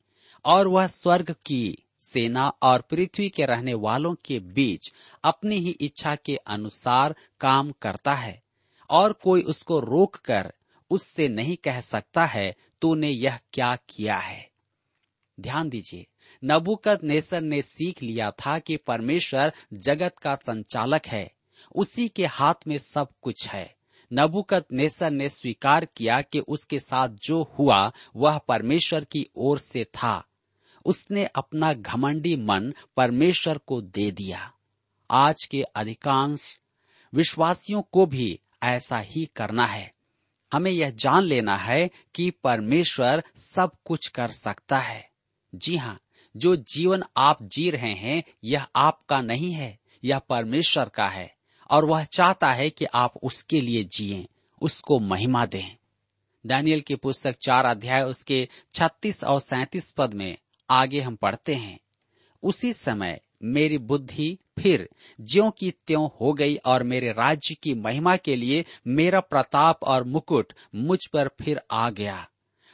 और 0.45 0.67
वह 0.67 0.87
स्वर्ग 0.87 1.35
की 1.45 1.77
सेना 2.01 2.47
और 2.47 2.81
पृथ्वी 2.81 3.29
के 3.29 3.45
रहने 3.45 3.73
वालों 3.73 4.15
के 4.25 4.39
बीच 4.39 4.93
अपनी 5.23 5.55
ही 5.55 5.69
इच्छा 5.69 6.15
के 6.15 6.35
अनुसार 6.35 7.15
काम 7.39 7.71
करता 7.71 8.13
है, 8.13 8.43
और 8.89 9.13
कोई 9.13 9.41
उसको 9.41 9.79
रोक 9.79 10.15
कर 10.15 10.53
उससे 10.89 11.27
नहीं 11.27 11.57
कह 11.57 11.81
सकता 11.81 12.25
है, 12.25 12.55
तूने 12.81 13.09
यह 13.09 13.39
क्या 13.53 13.75
किया 13.75 14.17
है? 14.17 14.49
ध्यान 15.39 15.69
दीजिए। 15.69 16.05
नबुकद 16.43 16.99
नेसर 17.03 17.41
ने 17.41 17.61
सीख 17.61 18.03
लिया 18.03 18.31
था 18.31 18.59
कि 18.59 18.77
परमेश्वर 18.77 19.53
जगत 19.73 20.15
का 20.21 20.35
संचालक 20.35 21.07
है। 21.07 21.31
उसी 21.75 22.09
के 22.09 22.25
हाथ 22.25 22.53
में 22.67 22.77
सब 22.77 23.07
कुछ 23.21 23.47
है। 23.47 23.75
नबुकद 24.13 24.65
नेसर 24.71 25.11
ने 25.11 25.29
स्वीकार 25.29 25.85
किया 25.85 26.21
कि 26.21 26.39
उसके 26.39 26.79
साथ 26.79 27.09
जो 27.09 27.55
हुआ, 27.59 27.91
वह 28.15 28.37
परमेश्वर 28.37 29.03
की 29.03 29.27
ओर 29.35 29.59
से 29.59 29.83
था। 29.83 30.27
उसने 30.85 31.25
अपना 31.25 31.73
घमंडी 31.73 32.35
मन 32.35 32.73
परमेश्वर 32.97 33.57
को 33.57 33.81
दे 33.81 34.11
दिया। 34.11 34.53
आज 35.11 35.43
के 35.51 35.61
अधिकांश 35.61 36.59
विश्वासियों 37.13 37.81
को 37.81 38.05
भी 38.05 38.39
ऐसा 38.63 38.97
ही 38.97 39.25
करना 39.25 39.65
है। 39.65 39.93
हमें 40.53 40.71
यह 40.71 40.89
जान 40.89 41.23
लेना 41.23 41.57
है 41.57 41.89
कि 42.15 42.31
परमेश्वर 42.31 43.23
सब 43.37 43.71
कुछ 43.85 44.07
कर 44.07 44.27
सकता 44.27 44.79
है। 44.79 45.09
जी 45.55 45.77
हाँ 45.77 45.99
जो 46.35 46.55
जीवन 46.55 47.03
आप 47.17 47.43
जी 47.43 47.71
रहे 47.71 47.93
हैं, 47.93 48.23
यह 48.43 48.67
आपका 48.75 49.21
नहीं 49.21 49.51
है, 49.51 49.79
यह 50.03 50.19
परमेश्वर 50.19 50.89
का 50.89 51.07
है, 51.07 51.35
और 51.71 51.85
वह 51.85 52.03
चाहता 52.03 52.53
है 52.53 52.69
कि 52.69 52.85
आप 52.85 53.13
उसके 53.23 53.61
लिए 53.61 53.83
जिए, 53.83 54.27
उसको 54.61 54.99
महिमा 54.99 55.45
दें। 55.45 55.77
दानियल 56.45 56.81
की 56.81 56.95
पुस्तक 56.95 57.31
चार 57.31 57.65
अध्याय, 57.65 58.03
उसके 58.03 58.49
छत्तीस 58.73 59.23
और 59.23 59.41
सैतीस 59.41 59.91
पद 59.91 60.13
में 60.13 60.37
आगे 60.69 61.01
हम 61.01 61.15
पढ़ते 61.15 61.55
हैं। 61.55 61.79
उसी 62.43 62.73
समय 62.73 63.21
मेरी 63.43 63.77
बुद्धि 63.77 64.37
फिर 64.59 64.89
ज्यो 65.21 65.51
की 65.51 65.71
त्यों 65.71 66.09
हो 66.21 66.33
गई 66.33 66.55
और 66.55 66.83
मेरे 66.83 67.11
राज्य 67.11 67.55
की 67.55 67.73
महिमा 67.73 68.15
के 68.15 68.35
लिए 68.35 68.65
मेरा 68.87 69.19
प्रताप 69.19 69.83
और 69.83 70.03
मुकुट 70.03 70.53
मुझ 70.75 70.99
पर 71.07 71.27
फिर 71.27 71.61
आ 71.71 71.89
गया। 71.89 72.27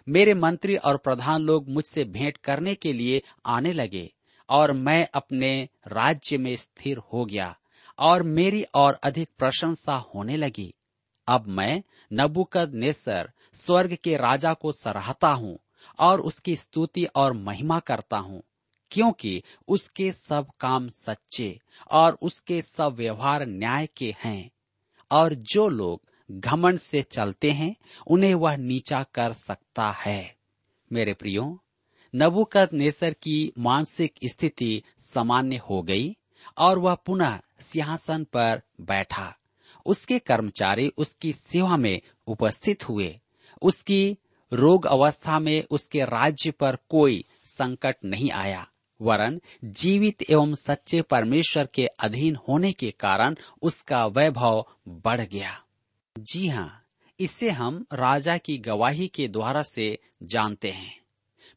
मेरे 0.08 0.34
मंत्री 0.34 0.76
और 0.76 0.98
प्रधान 0.98 1.42
लोग 1.42 1.70
मुझसे 1.70 2.04
भेंट 2.06 2.38
करने 2.38 2.76
के 2.76 2.94
लिए 2.94 3.22
आने 3.46 3.74
लगे 3.74 4.12
और 4.50 4.72
मैं 4.72 5.08
अपने 5.14 5.70
राज्य 5.88 6.38
में 6.38 6.56
स्थिर 6.56 6.98
हो 7.14 7.26
गया 7.26 7.56
और 8.00 8.24
मेरी 8.24 8.64
और 8.76 9.00
अधिक 9.04 9.30
प्रशंसा 9.38 9.96
होने 10.16 10.38
लगी। 10.38 10.74
अब 11.28 11.48
मैं 11.48 11.82
नबुकद 12.12 12.74
नेसर 12.74 13.32
स्वर्ग 13.56 13.98
के 14.04 14.16
राजा 14.18 14.54
को 14.54 14.72
सराहता 14.72 15.30
हूँ 15.30 15.58
और 16.00 16.22
उसकी 16.22 16.56
स्तुति 16.56 17.06
और 17.06 17.34
महिमा 17.34 17.80
करता 17.80 18.18
हूँ, 18.18 18.42
क्योंकि 18.92 19.42
उसके 19.68 20.12
सब 20.12 20.48
काम 20.60 20.90
सच्चे 20.90 21.60
और 21.92 22.18
उसके 22.22 22.62
सब 22.62 22.96
व्यवहार 22.96 23.46
न्याय 23.46 23.88
के 23.98 24.14
हैं। 24.24 24.52
और 25.12 25.34
जो 25.34 25.68
लोग 25.70 26.02
घमंड 26.32 26.80
से 26.80 27.02
चलते 27.02 27.52
हैं, 27.52 27.76
उन्हें 28.08 28.36
वह 28.36 28.56
नीचा 28.56 29.04
कर 29.04 29.34
सकता 29.34 29.92
है। 29.92 30.36
मेरे 30.94 31.14
प्रियो 31.14 31.64
नबुकद 32.16 32.70
नेसर 32.74 33.14
की 33.14 33.54
मानसिक 33.60 34.14
स्थिति 34.26 34.84
सामान्य 35.00 35.58
हो 35.58 35.84
गई 35.84 36.18
और 36.58 36.80
वह 36.80 36.96
पुनः 36.96 37.40
सिंहासन 37.62 38.24
पर 38.24 38.62
बैठा। 38.82 39.38
उसके 39.86 40.20
कर्मचारी 40.20 40.92
उसकी 40.98 41.34
सेवा 41.34 41.78
में 41.78 42.02
उपस्थित 42.28 42.90
हुए। 42.90 43.20
उसकी 43.62 44.18
रोग 44.54 44.86
अवस्था 44.86 45.40
में 45.40 45.64
उसके 45.72 46.06
राज्य 46.06 46.52
पर 46.52 46.78
कोई 46.90 47.26
संकट 47.46 47.96
नहीं 48.06 48.32
आया, 48.32 48.68
वरन 49.02 49.42
जीवित 49.64 50.24
एवं 50.30 50.56
सच्चे 50.56 51.02
परमेश्वर 51.02 51.66
के 51.66 51.86
अधीन 51.86 52.36
होने 52.36 52.72
के 52.72 52.92
कारण 52.92 53.36
उसका 53.62 54.06
वैभव 54.06 54.66
बढ़ 54.88 55.22
गया। 55.22 55.64
जी 56.18 56.48
हाँ 56.48 56.84
इसे 57.20 57.50
हम 57.50 57.86
राजा 57.94 58.38
की 58.38 58.58
गवाही 58.58 59.08
के 59.08 59.28
द्वारा 59.28 59.62
से 59.62 60.00
जानते 60.24 60.72
हैं। 60.72 61.00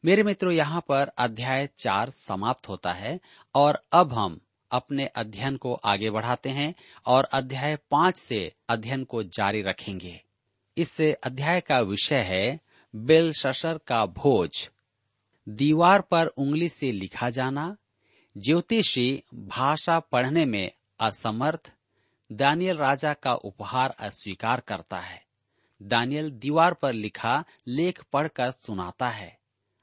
मेरे 0.05 0.23
मित्रों, 0.23 0.53
यहाँ 0.53 0.81
पर 0.81 1.07
अध्याय 1.17 1.69
चार 1.77 2.09
समाप्त 2.09 2.69
होता 2.69 2.91
है 2.91 3.19
और 3.55 3.83
अब 3.91 4.13
हम 4.13 4.39
अपने 4.71 5.05
अध्ययन 5.05 5.57
को 5.57 5.73
आगे 5.73 6.09
बढ़ाते 6.09 6.49
हैं 6.49 6.75
और 7.05 7.23
अध्याय 7.23 7.75
पाँच 7.91 8.17
से 8.17 8.53
अध्ययन 8.69 9.03
को 9.03 9.23
जारी 9.23 9.61
रखेंगे। 9.61 10.21
इस 10.77 11.01
अध्याय 11.01 11.61
का 11.61 11.79
विषय 11.79 12.19
है 12.19 12.59
बेल 12.95 13.33
शशर 13.33 13.79
का 13.87 14.05
भोज। 14.05 14.69
दीवार 15.49 16.01
पर 16.01 16.27
उंगली 16.27 16.69
से 16.69 16.91
लिखा 16.91 17.29
जाना, 17.29 17.77
ज्योतिषी 18.37 19.23
भाषा 19.33 19.99
पढ़ने 19.99 20.45
में 20.45 20.71
असमर्थ 20.99 21.73
दानियल 22.31 22.77
राजा 22.77 23.13
का 23.13 23.33
उपहार 23.33 23.89
अस्वीकार 23.89 24.59
करता 24.59 24.97
है। 24.97 25.25
दानियल 25.83 26.31
दीवार 26.31 26.73
पर 26.73 26.93
लिखा 26.93 27.43
लेख 27.67 28.03
पढ़कर 28.13 28.51
सुनाता 28.51 29.09
है 29.09 29.39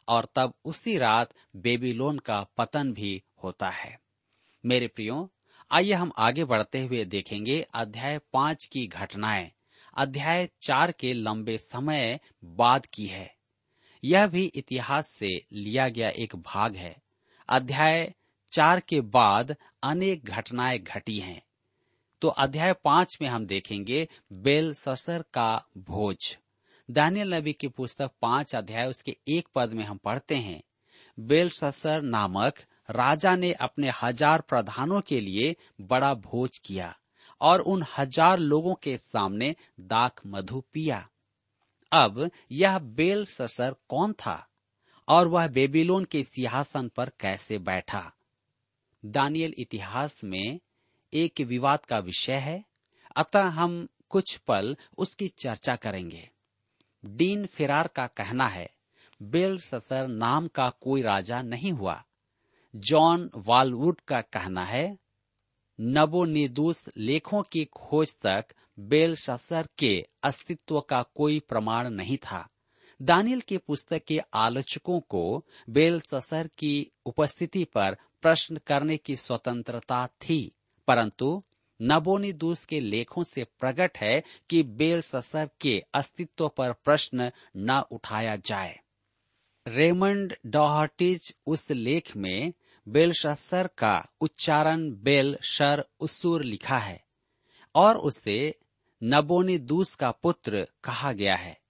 और 0.08 0.28
तब 0.34 0.54
उसी 0.64 0.98
रात 0.98 1.34
बेबीलोन 1.56 2.18
का 2.18 2.46
पतन 2.56 2.92
भी 2.92 3.22
होता 3.42 3.68
है। 3.68 4.00
मेरे 4.66 4.88
प्रियो, 4.88 5.32
आइए 5.72 5.92
हम 5.92 6.12
आगे 6.18 6.44
बढ़ते 6.44 6.82
हुए 6.82 7.04
देखेंगे 7.04 7.66
अध्याय 7.74 8.18
पाँच 8.32 8.66
की 8.66 8.86
घटनाएँ। 8.86 9.50
अध्याय 9.96 10.48
चार 10.62 10.92
के 10.92 11.12
लंबे 11.12 11.58
समय 11.58 12.20
बाद 12.44 12.86
की 12.86 13.06
है। 13.06 13.34
यह 14.04 14.26
भी 14.26 14.44
इतिहास 14.44 15.08
से 15.08 15.46
लिया 15.52 15.88
गया 15.88 16.08
एक 16.08 16.36
भाग 16.36 16.76
है। 16.76 17.02
अध्याय 17.48 18.14
चार 18.52 18.80
के 18.80 19.00
बाद 19.00 19.56
अनेक 19.82 20.24
घटनाएँ 20.24 20.78
घटी 20.78 21.18
हैं। 21.18 21.47
तो 22.22 22.28
अध्याय 22.28 22.72
पाँच 22.84 23.16
में 23.22 23.28
हम 23.28 23.46
देखेंगे 23.46 24.06
बेल 24.32 24.72
ससर 24.74 25.24
का 25.34 25.64
भोज। 25.78 26.36
दानियल 26.88 27.34
नबी 27.34 27.52
की 27.52 27.68
पुस्तक 27.68 28.10
पाँच 28.22 28.54
अध्याय, 28.54 28.86
उसके 28.86 29.16
एक 29.28 29.48
पद 29.54 29.72
में 29.72 29.84
हम 29.84 29.96
पढ़ते 29.96 30.34
हैं। 30.36 30.62
बेल 31.18 31.48
ससर 31.50 32.02
नामक 32.02 32.58
राजा 32.90 33.34
ने 33.36 33.52
अपने 33.52 33.92
हज़ार 34.02 34.40
प्रधानों 34.40 35.00
के 35.00 35.20
लिए 35.20 35.54
बड़ा 35.80 36.12
भोज 36.16 36.58
किया 36.58 36.94
और 37.40 37.60
उन 37.62 37.84
हज़ार 37.98 38.38
लोगों 38.38 38.74
के 38.74 38.96
सामने 38.96 39.54
दाख 39.80 40.20
मधु 40.26 40.62
पिया। 40.72 41.08
अब 41.92 42.30
यह 42.52 42.78
बेल 42.78 43.24
ससर 43.26 43.74
कौन 43.88 44.12
था 44.12 44.44
और 45.08 45.28
वह 45.28 45.46
बेबीलोन 45.48 46.04
के 46.04 46.22
सिंहासन 46.24 46.88
पर 46.88 47.10
कैसे 47.20 47.58
बैठा? 47.60 48.10
दानियल 49.04 49.54
इतिहास 49.58 50.20
में 50.24 50.58
एक 51.14 51.40
विवाद 51.40 51.84
का 51.84 51.98
विषय 51.98 52.34
है। 52.34 52.64
अतः 53.16 53.42
हम 53.42 53.88
कुछ 54.08 54.36
पल 54.36 54.76
उसकी 54.98 55.28
चर्चा 55.28 55.76
करेंगे। 55.76 56.30
डीन 57.04 57.46
फिरार 57.46 57.88
का 57.88 58.06
कहना 58.06 58.46
है 58.46 58.70
बेल 59.22 59.58
ससर 59.58 60.08
नाम 60.08 60.48
का 60.48 60.70
कोई 60.70 61.02
राजा 61.02 61.42
नहीं 61.42 61.72
हुआ। 61.72 62.04
जॉन 62.76 63.30
वालवुड 63.34 64.00
का 64.00 64.20
कहना 64.20 64.64
है, 64.64 64.98
नबोनिदूस 65.80 66.88
लेखों 66.96 67.42
की 67.42 67.64
खोज 67.64 68.16
तक 68.18 68.46
बेल 68.78 69.16
ससर 69.16 69.68
के 69.78 70.06
अस्तित्व 70.22 70.80
का 70.80 71.02
कोई 71.02 71.40
प्रमाण 71.40 71.90
नहीं 71.90 72.16
था। 72.16 72.48
दानियल 73.02 73.40
की 73.40 73.58
पुस्तक 73.58 74.04
के 74.04 74.18
आलोचकों 74.34 75.00
को 75.00 75.46
बेल 75.70 76.00
ससर 76.00 76.50
की 76.58 76.90
उपस्थिति 77.06 77.64
पर 77.64 77.96
प्रश्न 78.22 78.56
करने 78.56 78.96
की 78.96 79.16
स्वतंत्रता 79.16 80.06
थी। 80.06 80.52
परंतु 80.88 81.42
नबोनिदूस 81.80 82.64
के 82.64 82.80
लेखों 82.80 83.22
से 83.22 83.44
प्रकट 83.44 83.98
है 83.98 84.22
कि 84.50 84.62
बेल 84.62 85.02
ससर 85.02 85.48
के 85.60 85.82
अस्तित्व 85.94 86.48
पर 86.48 86.72
प्रश्न 86.72 87.30
न 87.56 87.82
उठाया 87.92 88.36
जाए। 88.36 88.80
रेमंड 89.66 90.36
डॉहटिज 90.46 91.34
उस 91.46 91.70
लेख 91.70 92.16
में 92.16 92.52
बेलशसर 92.88 93.66
का 93.78 94.06
उच्चारण 94.20 94.90
बेल 94.90 95.36
शर 95.42 95.84
उसूर 96.00 96.44
लिखा 96.44 96.78
है 96.78 97.04
और 97.74 97.96
उसे 97.96 98.54
नबोनिदूस 99.02 99.94
का 99.94 100.10
पुत्र 100.10 100.66
कहा 100.84 101.12
गया 101.12 101.36
है। 101.36 101.60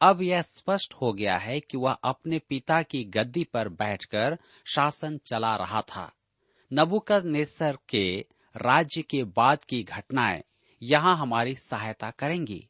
अब 0.00 0.22
यह 0.22 0.42
स्पष्ट 0.42 0.94
हो 0.94 1.12
गया 1.12 1.36
है 1.36 1.60
कि 1.60 1.76
वह 1.76 1.92
अपने 1.92 2.38
पिता 2.38 2.82
की 2.82 3.04
गद्दी 3.04 3.44
पर 3.44 3.68
बैठकर 3.68 4.38
शासन 4.64 5.18
चला 5.18 5.56
रहा 5.56 5.82
था। 5.82 6.12
नबुकद 6.72 7.24
नेसर 7.24 7.78
के 7.88 8.24
राज्य 8.56 9.02
के 9.02 9.24
बाद 9.24 9.64
की 9.64 9.82
घटनाएँ 9.82 10.42
यहाँ 10.82 11.16
हमारी 11.16 11.54
सहायता 11.54 12.10
करेंगी। 12.10 12.68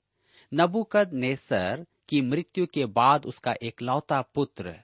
नबुकद 0.55 1.13
नेसर 1.13 1.87
की 2.09 2.21
मृत्यु 2.21 2.67
के 2.67 2.87
बाद 2.87 3.27
उसका 3.27 3.55
एकलौता 3.63 4.21
पुत्र 4.21 4.75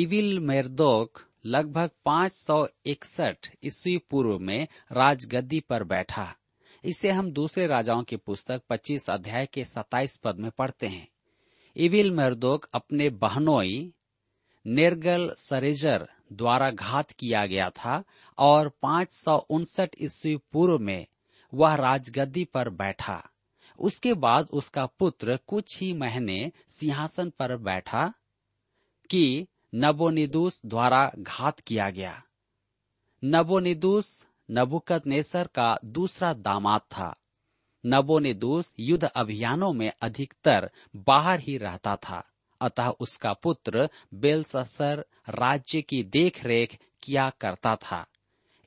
इविल 0.00 0.40
मेरदोक 0.40 1.20
लगभग 1.46 1.90
पाँच 2.04 2.32
सौ 2.32 2.66
इकसठ 2.86 3.48
ईस्वी 3.64 3.98
पूर्व 3.98 4.38
में 4.38 4.68
राजगद्दी 4.92 5.60
पर 5.60 5.84
बैठा। 5.84 6.36
इसे 6.84 7.10
हम 7.10 7.30
दूसरे 7.32 7.66
राजाओं 7.66 8.02
की 8.02 8.16
पुस्तक 8.16 8.62
25 8.70 9.10
अध्याय 9.10 9.46
के 9.46 9.64
27 9.64 10.16
पद 10.16 10.38
में 10.38 10.50
पढ़ते 10.50 10.86
हैं। 10.86 11.08
इविल 11.76 12.12
मर्दोक 12.12 12.68
अपने 12.72 13.10
बहनोई 13.10 13.92
नेरगल 14.66 15.34
सरेजर 15.38 16.08
द्वारा 16.32 16.70
घात 16.70 17.10
किया 17.10 17.46
गया 17.46 17.70
था 17.70 18.04
और 18.38 18.68
पाँच 18.82 19.12
सौ 19.12 19.36
उनसठ 19.36 19.90
ईस्वी 20.00 20.36
पूर्व 20.36 20.78
में 20.78 21.06
वह 21.54 21.74
राजगद्दी 21.74 22.44
पर 22.44 22.68
बैठा। 22.70 23.30
उसके 23.78 24.14
बाद 24.14 24.48
उसका 24.50 24.86
पुत्र 24.86 25.38
कुछ 25.46 25.80
ही 25.80 25.92
महीने 25.92 26.52
सिंहासन 26.70 27.30
पर 27.30 27.56
बैठा 27.56 28.12
कि 29.10 29.46
नबोनिदूस 29.74 30.60
द्वारा 30.66 31.12
घात 31.18 31.60
किया 31.60 31.90
गया। 31.90 32.22
नबोनिदूस 33.24 34.26
नबुकत 34.50 35.06
नेसर 35.06 35.46
का 35.46 35.78
दूसरा 35.84 36.32
दामाद 36.32 36.80
था। 36.80 37.16
नबोनिदूस 37.86 38.72
युद्ध 38.80 39.04
अभियानों 39.04 39.72
में 39.72 39.92
अधिकतर 40.02 40.70
बाहर 40.96 41.40
ही 41.40 41.58
रहता 41.58 41.96
था। 41.96 42.33
अतः 42.60 42.88
उसका 42.88 43.32
पुत्र 43.32 43.88
बेलससर 44.14 45.04
राज्य 45.28 45.82
की 45.82 46.02
देखरेख 46.02 46.78
किया 47.02 47.30
करता 47.30 47.76
था। 47.76 48.06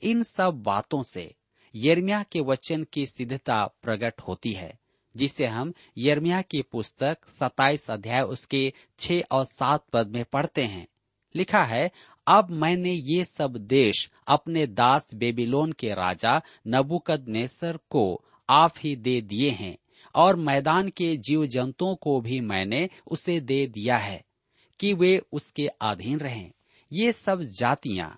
इन 0.04 0.23
सब 0.23 0.63
बातों 0.63 1.04
से 1.04 1.34
यर्मिया 1.76 2.23
के 2.23 2.41
वचन 2.41 2.84
की 2.84 3.06
सिद्धता 3.06 3.65
प्रकट 3.82 4.21
होती 4.21 4.52
है, 4.52 4.80
जिसे 5.17 5.45
हम 5.45 5.73
यर्मिया 5.97 6.41
की 6.41 6.62
पुस्तक 6.62 7.17
27 7.39 7.91
अध्याय 7.91 8.21
उसके 8.21 8.73
छह 9.00 9.21
और 9.32 9.45
सात 9.45 9.86
पद 9.93 10.08
में 10.08 10.26
पढ़ते 10.26 10.63
हैं। 10.63 10.88
लिखा 11.36 11.63
है, 11.63 11.91
अब 12.28 12.50
मैंने 12.50 12.91
ये 12.91 13.26
सब 13.26 13.52
देश 13.52 14.12
अपने 14.28 14.67
दास 14.67 15.10
बेबीलोन 15.13 15.71
के 15.71 15.93
राजा 15.93 16.41
नबुकद 16.67 17.26
नेसर 17.28 17.80
को 17.89 18.21
आप 18.50 18.73
ही 18.80 18.95
दे 18.95 19.21
दिए 19.21 19.50
हैं। 19.50 19.78
और 20.17 20.36
मैदान 20.36 20.89
के 20.89 21.15
जीव 21.17 21.45
जंतुओं 21.45 21.95
को 21.95 22.19
भी 22.21 22.39
मैंने 22.39 22.89
उसे 23.08 23.39
दे 23.39 23.65
दिया 23.67 23.97
है, 23.97 24.23
कि 24.80 24.93
वे 24.93 25.17
उसके 25.32 25.67
अधीन 25.67 26.19
रहें। 26.19 26.51
ये 26.91 27.12
सब 27.12 27.41
जातियाँ, 27.41 28.17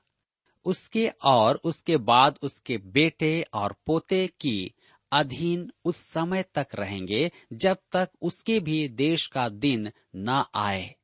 उसके 0.66 1.08
और 1.24 1.60
उसके 1.64 1.98
बाद 1.98 2.40
उसके 2.42 2.78
बेटे 2.78 3.42
और 3.54 3.76
पोते 3.86 4.28
की 4.28 4.74
अधीन 5.12 5.72
उस 5.86 5.98
समय 5.98 6.44
तक 6.56 6.68
रहेंगे, 6.76 7.32
जब 7.54 7.78
तक 7.92 8.10
उसके 8.22 8.60
भी 8.60 8.88
देश 8.88 9.28
का 9.28 9.50
दिन 9.50 9.92
न 10.16 10.44
आए। 10.56 10.96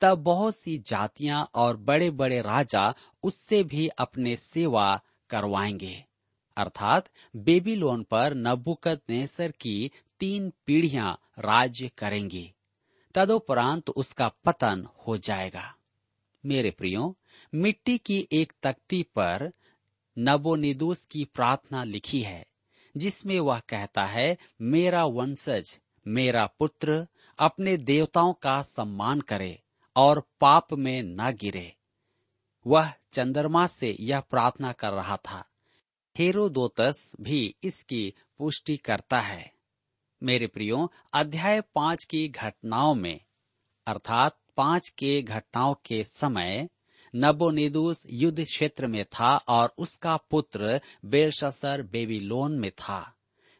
तब 0.00 0.18
बहुत 0.18 0.56
सी 0.56 0.76
जातियाँ 0.78 1.50
और 1.54 1.76
बड़े 1.76 2.10
बड़े 2.10 2.40
राजा 2.40 2.94
उससे 3.22 3.62
भी 3.62 3.88
अपने 3.88 4.36
सेवा 4.36 5.00
करवाएँगे। 5.30 6.04
अर्थात 6.56 7.08
बेबीलोन 7.36 8.02
पर 8.02 8.34
नबुकत 8.34 9.00
नेसर 9.10 9.50
की 9.50 9.90
तीन 10.20 10.52
पीढ़ियाँ 10.66 11.20
राज्य 11.38 11.90
करेंगी, 11.98 12.54
तदुपरांत 13.14 13.90
उसका 13.90 14.28
पतन 14.28 14.88
हो 15.06 15.18
जाएगा। 15.18 15.74
मेरे 16.46 16.70
प्रियो, 16.70 17.16
मिट्टी 17.54 17.98
की 17.98 18.28
एक 18.32 18.52
तख्ती 18.62 19.02
पर 19.02 19.52
नबोनिदूस 20.18 21.04
की 21.04 21.24
प्रार्थना 21.24 21.84
लिखी 21.84 22.20
है, 22.20 22.46
जिसमें 22.96 23.40
वह 23.40 23.58
कहता 23.58 24.04
है, 24.06 24.38
मेरा 24.60 25.04
वंशज, 25.04 25.78
मेरा 26.06 26.46
पुत्र 26.46 27.06
अपने 27.38 27.76
देवताओं 27.76 28.32
का 28.32 28.62
सम्मान 28.62 29.20
करे 29.20 29.62
और 29.96 30.28
पाप 30.40 30.72
में 30.72 31.02
न 31.02 31.30
गिरे। 31.30 31.76
वह 32.66 32.92
चंद्रमा 33.12 33.66
से 33.66 33.96
यह 34.00 34.20
प्रार्थना 34.20 34.72
कर 34.72 34.90
रहा 34.90 35.16
था। 35.16 35.44
हेरोदोतस 36.18 37.12
भी 37.20 37.54
इसकी 37.62 38.14
पुष्टि 38.38 38.76
करता 38.76 39.20
है। 39.20 39.57
मेरे 40.22 40.46
प्रियो, 40.46 40.92
अध्याय 41.14 41.60
पाँच 41.60 42.04
की 42.04 42.28
घटनाओं 42.28 42.94
में, 42.94 43.20
अर्थात 43.86 44.38
पाँच 44.56 44.88
के 44.88 45.22
घटनाओं 45.22 45.74
के 45.74 46.04
समय, 46.04 46.68
नबोनिदूस 47.16 48.06
युद्ध 48.10 48.44
क्षेत्र 48.44 48.86
में 48.86 49.04
था 49.04 49.36
और 49.36 49.74
उसका 49.78 50.16
पुत्र 50.16 50.80
बेलशसर 51.04 51.82
बेबीलोन 51.82 52.58
में 52.58 52.70
था। 52.70 53.16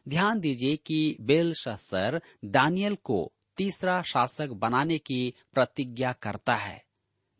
ध्यान 0.09 0.39
दीजिए 0.39 0.75
कि 0.75 1.17
बेलशसर 1.21 2.21
दानियल 2.45 2.95
को 2.95 3.33
तीसरा 3.57 4.01
शासक 4.01 4.49
बनाने 4.49 4.97
की 4.97 5.33
प्रतिज्ञा 5.53 6.11
करता 6.11 6.55
है। 6.55 6.85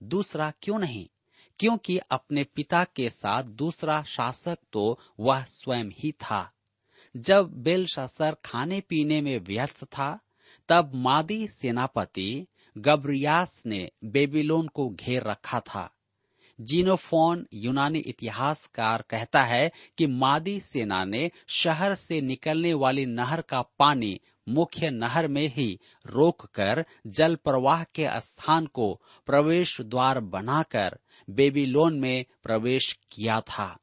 दूसरा 0.03 0.53
क्यों 0.62 0.79
नहीं? 0.79 1.10
क्योंकि 1.60 1.97
अपने 1.97 2.43
पिता 2.43 2.84
के 2.84 3.10
साथ 3.10 3.43
दूसरा 3.43 4.03
शासक 4.03 4.58
तो 4.73 4.99
वह 5.19 5.43
स्वयं 5.43 5.86
ही 5.86 6.12
था। 6.12 6.51
जब 7.17 7.51
बेलशसर 7.53 8.35
खाने 8.45 8.81
पीने 8.81 9.21
में 9.21 9.39
व्यस्त 9.39 9.83
था, 9.83 10.19
तब 10.67 10.91
मादी 10.95 11.47
सेनापति 11.47 12.47
गब्रियास 12.77 13.63
ने 13.65 13.91
बेबीलोन 14.03 14.67
को 14.67 14.89
घेर 14.89 15.23
रखा 15.23 15.59
था। 15.59 15.95
जीनोफोन 16.61 17.47
यूनानी 17.53 17.99
इतिहासकार 17.99 19.01
कहता 19.09 19.43
है 19.43 19.71
कि 19.97 20.07
मादी 20.07 20.59
सेना 20.59 21.05
ने 21.05 21.31
शहर 21.47 21.95
से 21.95 22.21
निकलने 22.21 22.73
वाली 22.73 23.05
नहर 23.05 23.41
का 23.41 23.61
पानी 23.61 24.19
मुख्य 24.49 24.89
नहर 24.89 25.27
में 25.27 25.47
ही 25.47 25.79
रोककर 26.05 26.85
जल 27.07 27.35
प्रवाह 27.35 27.83
के 27.83 28.19
स्थान 28.21 28.65
को 28.65 29.01
प्रवेश 29.25 29.81
द्वार 29.81 30.19
बनाकर 30.19 30.99
बेबीलोन 31.29 31.99
में 31.99 32.25
प्रवेश 32.43 32.99
किया 33.11 33.41
था। 33.41 33.79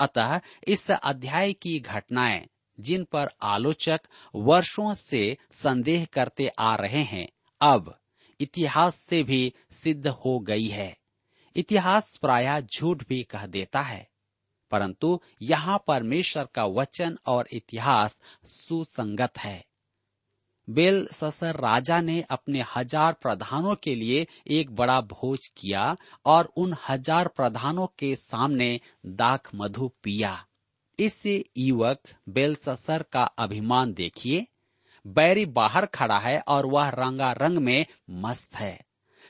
अतः 0.00 0.40
इस 0.68 0.90
अध्याय 0.90 1.52
की 1.52 1.80
घटनाएँ 1.80 2.46
जिन 2.78 3.04
पर 3.04 3.28
आलोचक 3.44 4.00
वर्षों 4.34 4.94
से 4.96 5.36
संदेह 5.54 6.06
करते 6.12 6.48
आ 6.48 6.74
रहे 6.76 7.02
हैं, 7.04 7.28
अब 7.60 7.94
इतिहास 8.40 8.96
से 8.96 9.22
भी 9.22 9.52
सिद्ध 9.74 10.06
हो 10.06 10.38
गई 10.40 10.66
है। 10.68 10.96
इतिहास 11.56 12.16
प्राय 12.16 12.60
झूठ 12.62 13.02
भी 13.08 13.22
कह 13.22 13.46
देता 13.46 13.80
है, 13.82 14.06
परंतु 14.72 15.20
यहाँ 15.42 15.82
परमेश्वर 15.86 16.48
का 16.54 16.64
वचन 16.66 17.18
और 17.26 17.48
इतिहास 17.52 18.16
सुसंगत 18.48 19.38
है। 19.38 19.64
बेल 20.68 21.06
ससर 21.12 21.56
राजा 21.56 22.00
ने 22.00 22.20
अपने 22.30 22.64
हज़ार 22.74 23.12
प्रधानों 23.12 23.74
के 23.74 23.94
लिए 23.94 24.26
एक 24.48 24.74
बड़ा 24.76 25.00
भोज 25.02 25.46
किया 25.56 25.96
और 26.26 26.52
उन 26.56 26.76
हज़ार 26.88 27.28
प्रधानों 27.28 27.86
के 27.98 28.14
सामने 28.16 28.78
दाख 29.06 29.50
मधु 29.54 29.88
पिया। 30.04 30.32
इस 30.98 31.22
युवक 31.26 32.08
बेल 32.28 32.54
ससर 32.54 33.02
का 33.02 33.22
अभिमान 33.38 33.92
देखिए। 33.92 34.46
बैरी 35.04 35.44
बाहर 35.46 35.86
खड़ा 35.86 36.18
है 36.18 36.38
और 36.38 36.66
वह 36.66 36.88
रंगारंग 36.88 37.58
में 37.58 37.86
मस्त 38.10 38.56
है। 38.56 38.78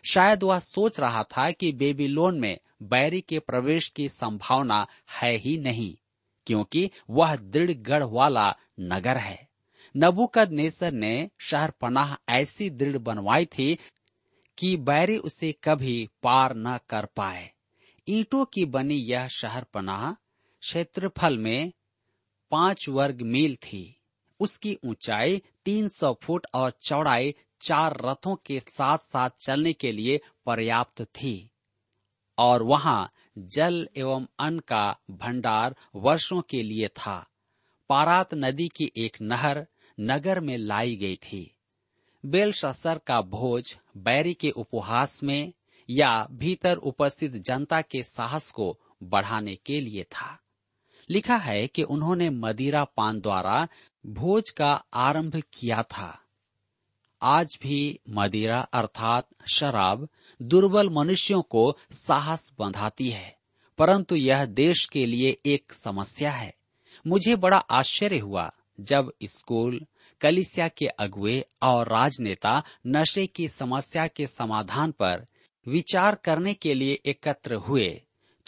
शायद 0.04 0.42
वह 0.42 0.58
सोच 0.58 1.00
रहा 1.00 1.22
था 1.22 1.50
कि 1.50 1.72
बेबीलोन 1.72 2.38
में 2.40 2.58
बैरी 2.82 3.20
के 3.20 3.38
प्रवेश 3.38 3.88
की 3.88 4.08
संभावना 4.08 4.86
है 5.12 5.34
ही 5.36 5.56
नहीं, 5.58 5.94
क्योंकि 6.46 6.90
वह 7.10 7.36
दृढ़ 7.36 7.70
गढ़ 7.70 8.02
वाला 8.02 8.48
नगर 8.80 9.16
है। 9.16 9.48
नबुकद 9.94 10.52
नेसर 10.52 10.92
ने 10.92 11.30
शहर 11.40 11.70
पनाह 11.70 12.14
ऐसी 12.28 12.70
दृढ़ 12.70 12.98
बनवाई 12.98 13.46
थी 13.46 13.78
कि 14.58 14.76
बैरी 14.76 15.16
उसे 15.18 15.52
कभी 15.64 16.08
पार 16.22 16.54
न 16.56 16.78
कर 16.88 17.06
पाए। 17.16 17.50
ईंटों 18.08 18.44
की 18.44 18.64
बनी 18.64 18.94
यह 18.94 19.28
शहर 19.28 19.64
पनाह 19.64 20.12
क्षेत्रफल 20.60 21.38
में 21.38 21.72
पाँच 22.50 22.88
वर्ग 22.88 23.22
मील 23.22 23.56
थी। 23.56 24.00
उसकी 24.40 24.78
ऊंचाई 24.84 25.42
तीन 25.64 25.88
सौ 25.88 26.18
फुट 26.22 26.46
और 26.54 26.72
चौड़ाई 26.82 27.34
चार 27.60 28.00
रथों 28.04 28.36
के 28.36 28.60
साथ 28.60 28.98
साथ 28.98 29.30
चलने 29.40 29.72
के 29.72 29.92
लिए 29.92 30.20
पर्याप्त 30.46 31.02
थी। 31.02 31.50
और 32.38 32.62
वहाँ 32.62 33.12
जल 33.38 33.88
एवं 33.96 34.26
अन्न 34.38 34.58
का 34.58 34.96
भंडार 35.10 35.76
वर्षों 35.94 36.40
के 36.40 36.62
लिए 36.62 36.88
था। 36.88 37.26
पारात 37.88 38.34
नदी 38.34 38.68
की 38.68 38.92
एक 38.96 39.16
नहर 39.22 39.66
नगर 40.00 40.40
में 40.40 40.58
लाई 40.58 40.96
गई 40.96 41.16
थी। 41.16 41.56
बेलशसर 42.26 42.98
का 42.98 43.20
भोज 43.20 43.76
बैरी 43.96 44.34
के 44.34 44.50
उपहास 44.50 45.22
में 45.22 45.52
या 45.90 46.28
भीतर 46.30 46.76
उपस्थित 46.76 47.32
जनता 47.32 47.82
के 47.82 48.02
साहस 48.02 48.50
को 48.50 48.80
बढ़ाने 49.02 49.56
के 49.56 49.80
लिए 49.80 50.04
था। 50.04 50.38
लिखा 51.10 51.36
है 51.36 51.66
कि 51.66 51.82
उन्होंने 51.82 52.30
मदिरा 52.30 52.84
पान 52.96 53.20
द्वारा 53.20 53.66
भोज 54.06 54.50
का 54.50 54.72
आरंभ 54.94 55.42
किया 55.52 55.82
था। 55.82 56.18
आज 57.22 57.58
भी 57.62 57.98
मदिरा 58.08 58.60
अर्थात 58.60 59.28
शराब 59.52 60.08
दुर्बल 60.40 60.90
मनुष्यों 60.90 61.42
को 61.42 61.76
साहस 61.92 62.50
बंधाती 62.58 63.08
है, 63.08 63.36
परंतु 63.78 64.16
यह 64.16 64.44
देश 64.44 64.84
के 64.84 65.06
लिए 65.06 65.36
एक 65.46 65.72
समस्या 65.72 66.30
है। 66.30 66.54
मुझे 67.06 67.36
बड़ा 67.36 67.56
आश्चर्य 67.56 68.18
हुआ 68.18 68.50
जब 68.80 69.12
स्कूल, 69.24 69.80
कलिसिया 70.20 70.68
के 70.68 70.86
अगुए 70.86 71.44
और 71.62 71.88
राजनेता 71.88 72.62
नशे 72.86 73.26
की 73.26 73.48
समस्या 73.48 74.06
के 74.06 74.26
समाधान 74.26 74.92
पर 74.92 75.26
विचार 75.66 76.14
करने 76.14 76.54
के 76.54 76.74
लिए 76.74 77.00
एकत्र 77.06 77.54
हुए। 77.54 77.88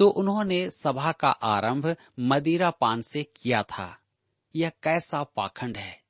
तो 0.01 0.09
उन्होंने 0.09 0.71
सभा 0.71 1.13
का 1.13 1.31
आरंभ 1.31 1.97
मदिरा 2.21 2.71
पान 2.71 3.03
से 3.03 3.23
किया 3.23 3.63
था। 3.63 3.99
यह 4.57 4.73
कैसा 4.83 5.25
पाखंड 5.25 5.77
है। 5.77 6.03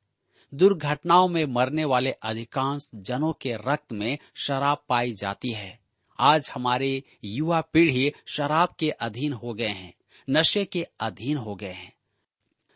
दुर्घटनाओं 0.55 1.29
में 1.29 1.45
मरने 1.45 1.85
वाले 1.85 2.13
अधिकांश 2.13 2.91
जनों 2.95 3.33
के 3.33 3.55
रक्त 3.55 3.93
में 3.93 4.19
शराब 4.35 4.85
पाई 4.89 5.13
जाती 5.13 5.53
है। 5.53 5.81
आज 6.21 6.51
हमारे 6.55 7.03
युवा 7.25 7.61
पीढ़ी 7.61 8.13
शराब 8.27 8.69
के 8.79 8.91
अधीन 8.91 9.33
हो 9.33 9.55
गए 9.55 9.69
हैं, 9.69 9.95
नशे 10.31 10.65
के 10.65 10.87
अधीन 11.01 11.37
हो 11.37 11.55
गए 11.55 11.73
हैं। 11.73 11.93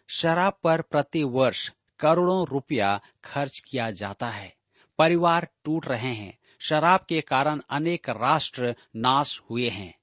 शराब 0.08 0.58
पर 0.62 0.82
प्रति 0.82 1.24
वर्ष 1.24 1.72
करोड़ों 2.00 2.46
रुपया 2.46 3.00
खर्च 3.24 3.58
किया 3.58 3.90
जाता 3.90 4.28
है। 4.28 4.54
परिवार 4.98 5.48
टूट 5.64 5.88
रहे 5.88 6.12
हैं। 6.12 6.38
शराब 6.58 7.00
के 7.08 7.20
कारण 7.20 7.60
अनेक 7.70 8.08
राष्ट्र 8.08 8.76
नाश 8.96 9.42
हुए 9.50 9.68
हैं। 9.68 9.98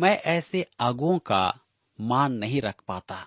मैं 0.00 0.16
ऐसे 0.18 0.66
अगुओं 0.80 1.18
का 1.18 1.58
मान 2.00 2.32
नहीं 2.32 2.60
रख 2.60 2.82
पाता, 2.88 3.26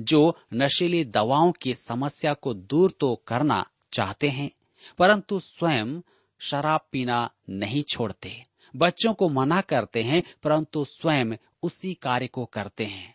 जो 0.00 0.36
नशीली 0.54 1.04
दवाओं 1.04 1.52
की 1.52 1.74
समस्या 1.74 2.34
को 2.34 2.54
दूर 2.54 2.94
तो 3.00 3.14
करना 3.26 3.64
चाहते 3.92 4.28
हैं, 4.28 4.50
परंतु 4.98 5.40
स्वयं 5.40 6.00
शराब 6.40 6.80
पीना 6.92 7.30
नहीं 7.50 7.82
छोड़ते। 7.82 8.42
बच्चों 8.76 9.12
को 9.14 9.28
मना 9.28 9.60
करते 9.60 10.02
हैं, 10.02 10.22
परंतु 10.42 10.84
स्वयं 10.84 11.36
उसी 11.62 11.94
कार्य 11.94 12.26
को 12.26 12.44
करते 12.44 12.84
हैं। 12.84 13.14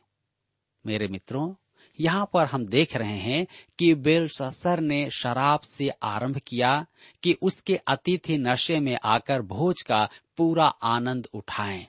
मेरे 0.86 1.08
मित्रों, 1.08 1.54
यहाँ 2.00 2.30
पर 2.34 2.46
हम 2.46 2.66
देख 2.66 2.96
रहे 2.96 3.18
हैं 3.18 3.48
कि 3.80 3.94
बेलसर 3.96 4.80
ने 4.80 5.10
शराब 5.10 5.60
से 5.60 5.90
आरंभ 5.90 6.38
किया 6.38 6.86
कि 7.24 7.34
उसके 7.42 7.76
अतिथि 7.76 8.38
नशे 8.38 8.80
में 8.80 8.98
आकर 9.04 9.42
भोज 9.42 9.82
का 9.82 10.10
पूरा 10.38 10.66
आनंद 10.66 11.28
उठाएँ। 11.34 11.88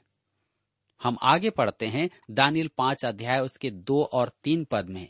हम 1.03 1.17
आगे 1.23 1.51
पढ़ते 1.51 1.87
हैं 1.87 2.09
दानिल 2.31 2.71
पाँच 2.79 3.05
अध्याय, 3.05 3.41
उसके 3.41 3.71
दो 3.71 4.03
और 4.03 4.33
तीन 4.45 4.65
पद 4.65 4.88
में। 4.88 5.09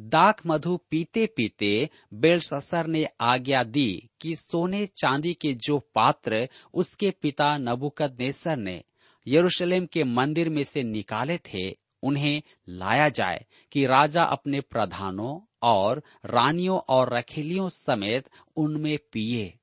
दाक 0.00 0.40
मधु 0.46 0.76
पीते 0.90 1.26
पीते 1.26 1.88
बेलससर 2.14 2.86
ने 2.86 3.06
आज्ञा 3.20 3.62
दी 3.64 4.10
कि 4.20 4.36
सोने 4.36 4.86
चांदी 4.86 5.34
के 5.34 5.52
जो 5.54 5.78
पात्र 5.94 6.48
उसके 6.74 7.10
पिता 7.10 7.58
नबुकद 7.58 8.16
नेसर 8.20 8.56
ने 8.56 8.82
यरूशलेम 9.26 9.86
के 9.86 10.04
मंदिर 10.04 10.48
में 10.48 10.64
से 10.64 10.82
निकाले 10.82 11.38
थे, 11.38 11.76
उन्हें 12.02 12.42
लाया 12.68 13.08
जाए 13.08 13.44
कि 13.72 13.86
राजा 13.86 14.22
अपने 14.22 14.60
प्रधानों 14.60 15.40
और 15.62 16.02
रानियों 16.24 16.78
और 16.88 17.14
रखेलियों 17.14 17.68
समेत 17.70 18.28
उनमें 18.56 18.98
पिए। 19.12 19.54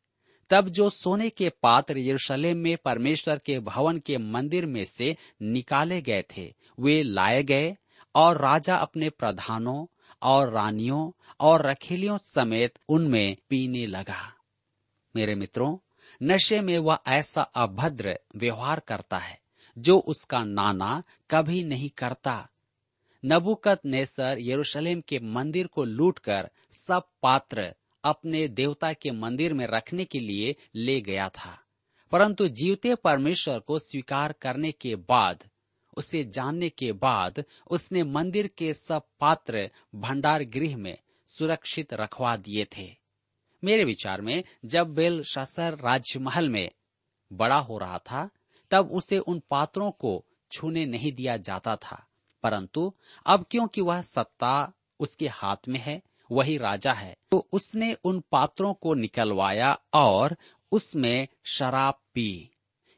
तब 0.49 0.69
जो 0.69 0.89
सोने 0.89 1.29
के 1.29 1.49
पात्र 1.49 1.97
यरूशलेम 1.97 2.57
में 2.57 2.77
परमेश्वर 2.77 3.37
के 3.37 3.59
भवन 3.59 3.97
के 3.97 4.17
मंदिर 4.17 4.65
में 4.65 4.85
से 4.85 5.17
निकाले 5.41 6.01
गए 6.01 6.23
थे, 6.37 6.55
वे 6.79 7.03
लाए 7.03 7.43
गए 7.43 7.77
और 8.15 8.41
राजा 8.41 8.75
अपने 8.75 9.09
प्रधानों 9.09 9.85
और 10.21 10.51
रानियों 10.51 11.11
और 11.39 11.61
रखेलियों 11.61 12.17
समेत 12.23 12.73
उनमें 12.89 13.37
पीने 13.49 13.85
लगा। 13.85 14.33
मेरे 15.15 15.35
मित्रों, 15.35 15.77
नशे 16.23 16.61
में 16.61 16.79
वह 16.79 16.97
ऐसा 17.07 17.41
अभद्र 17.41 18.19
व्यवहार 18.35 18.79
करता 18.79 19.17
है, 19.17 19.39
जो 19.77 19.99
उसका 19.99 20.43
नाना 20.43 21.03
कभी 21.31 21.63
नहीं 21.63 21.89
करता। 21.89 22.49
नबुकत 23.25 23.81
नेसर 23.85 24.37
यरूशलेम 24.39 25.01
के 25.01 25.19
मंदिर 25.19 25.67
को 25.67 25.83
लूटकर 25.83 26.49
सब 26.71 27.07
पात्र 27.23 27.75
अपने 28.07 28.47
देवता 28.47 28.93
के 28.93 29.11
मंदिर 29.11 29.53
में 29.53 29.67
रखने 29.67 30.05
के 30.05 30.19
लिए 30.19 30.55
ले 30.75 31.01
गया 31.01 31.29
था। 31.29 31.63
परंतु 32.11 32.47
जीवते 32.47 32.95
परमेश्वर 32.95 33.59
को 33.59 33.79
स्वीकार 33.79 34.31
करने 34.31 34.71
के 34.71 34.95
बाद, 34.95 35.43
उसे 35.97 36.23
जानने 36.23 36.69
के 36.69 36.91
बाद, 36.91 37.43
उसने 37.71 38.03
मंदिर 38.03 38.47
के 38.47 38.73
सब 38.73 39.07
पात्र 39.19 39.69
भंडार 39.95 40.43
गृह 40.43 40.77
में 40.77 40.97
सुरक्षित 41.27 41.93
रखवा 41.93 42.35
दिए 42.35 42.67
थे। 42.77 42.95
मेरे 43.63 43.83
विचार 43.83 44.21
में, 44.21 44.43
जब 44.65 44.87
बेल 44.87 45.23
शसर 45.23 45.73
राजमहल 45.73 46.49
में 46.49 46.69
बड़ा 47.33 47.57
हो 47.57 47.77
रहा 47.77 47.97
था, 47.97 48.29
तब 48.71 48.91
उसे 48.91 49.19
उन 49.19 49.41
पात्रों 49.49 49.91
को 49.91 50.25
छूने 50.51 50.85
नहीं 50.85 51.11
दिया 51.11 51.37
जाता 51.37 51.75
था। 51.75 52.07
परंतु, 52.43 52.93
अब 53.25 53.45
क्योंकि 53.51 53.81
वह 53.81 54.01
सत्ता 54.01 54.73
उसके 54.99 55.27
हाथ 55.27 55.57
में 55.67 55.79
है 55.79 56.01
वही 56.31 56.57
राजा 56.57 56.93
है। 56.93 57.15
तो 57.31 57.47
उसने 57.51 57.93
उन 57.93 58.23
पात्रों 58.31 58.73
को 58.73 58.93
निकलवाया 58.93 59.79
और 59.93 60.37
उसमें 60.71 61.27
शराब 61.45 61.93
पी। 62.13 62.49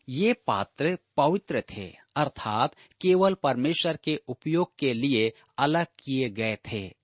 ये 0.10 0.34
पात्र 0.34 0.98
पवित्र 1.18 1.64
थे, 1.76 1.94
अर्थात 2.16 2.76
केवल 3.02 3.34
परमेश्वर 3.34 3.98
के 3.98 4.22
उपयोग 4.28 4.76
के 4.80 4.94
लिए 4.94 5.34
अलग 5.58 5.86
किए 5.86 6.30
गए 6.30 6.58
थे। 6.72 6.96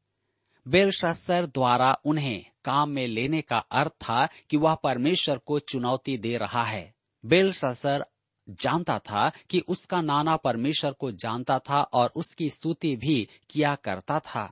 बेलशस्तर 0.68 1.46
द्वारा 1.46 1.98
उन्हें 2.06 2.46
काम 2.66 2.90
में 2.90 3.08
लेने 3.08 3.42
का 3.42 3.58
अर्थ 3.58 3.92
था 3.92 4.28
कि 4.50 4.58
वह 4.58 4.76
परमेश्वर 4.76 5.38
को 5.38 5.60
चुनौती 5.60 6.18
दे 6.18 6.38
रहा 6.38 6.64
है। 6.64 6.94
बेलशस्तर 7.26 8.06
जानता 8.50 9.00
था 9.00 9.32
कि 9.50 9.60
उसका 9.60 10.02
नाना 10.02 10.36
परमेश्वर 10.36 10.92
को 10.92 11.12
जानता 11.12 11.60
था 11.60 11.82
और 11.82 12.12
उसकी 12.16 12.50
स्तुति 12.50 12.96
भी 12.96 13.28
किया 13.50 13.76
करता 13.76 14.20
था। 14.20 14.52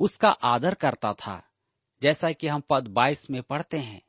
उसका 0.00 0.30
आदर 0.30 0.74
करता 0.74 1.12
था, 1.12 1.42
जैसा 2.02 2.32
कि 2.32 2.48
हम 2.48 2.62
पद 2.70 2.88
बाईस 2.88 3.30
में 3.30 3.42
पढ़ते 3.42 3.78
हैं। 3.78 4.02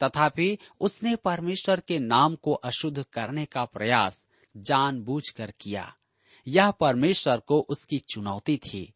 तथापि 0.00 0.58
उसने 0.80 1.16
परमेश्वर 1.16 1.80
के 1.80 1.98
नाम 1.98 2.34
को 2.34 2.52
अशुद्ध 2.52 3.04
करने 3.12 3.44
का 3.44 3.64
प्रयास 3.64 4.26
जानबूझकर 4.56 5.52
किया। 5.60 5.96
यह 6.46 6.70
परमेश्वर 6.70 7.40
को 7.40 7.60
उसकी 7.60 7.98
चुनौती 7.98 8.56
थी। 8.56 8.92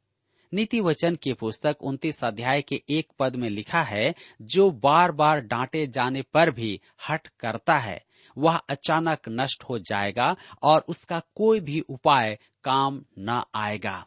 नीति 0.54 0.80
वचन 0.80 1.16
की 1.16 1.32
पुस्तक 1.32 1.76
उन्तीस 1.80 2.24
अध्याय 2.24 2.62
के 2.62 2.82
एक 2.88 3.08
पद 3.18 3.36
में 3.36 3.50
लिखा 3.50 3.82
है, 3.82 4.14
जो 4.42 4.70
बार 4.70 5.12
बार 5.12 5.40
डांटे 5.40 5.86
जाने 5.86 6.22
पर 6.22 6.50
भी 6.50 6.80
हट 7.08 7.28
करता 7.40 7.78
है, 7.78 8.04
वह 8.38 8.56
अचानक 8.56 9.18
नष्ट 9.28 9.64
हो 9.64 9.78
जाएगा 9.78 10.36
और 10.62 10.84
उसका 10.88 11.20
कोई 11.34 11.60
भी 11.60 11.80
उपाय 11.80 12.38
काम 12.64 13.04
न 13.18 13.42
आएगा। 13.54 14.06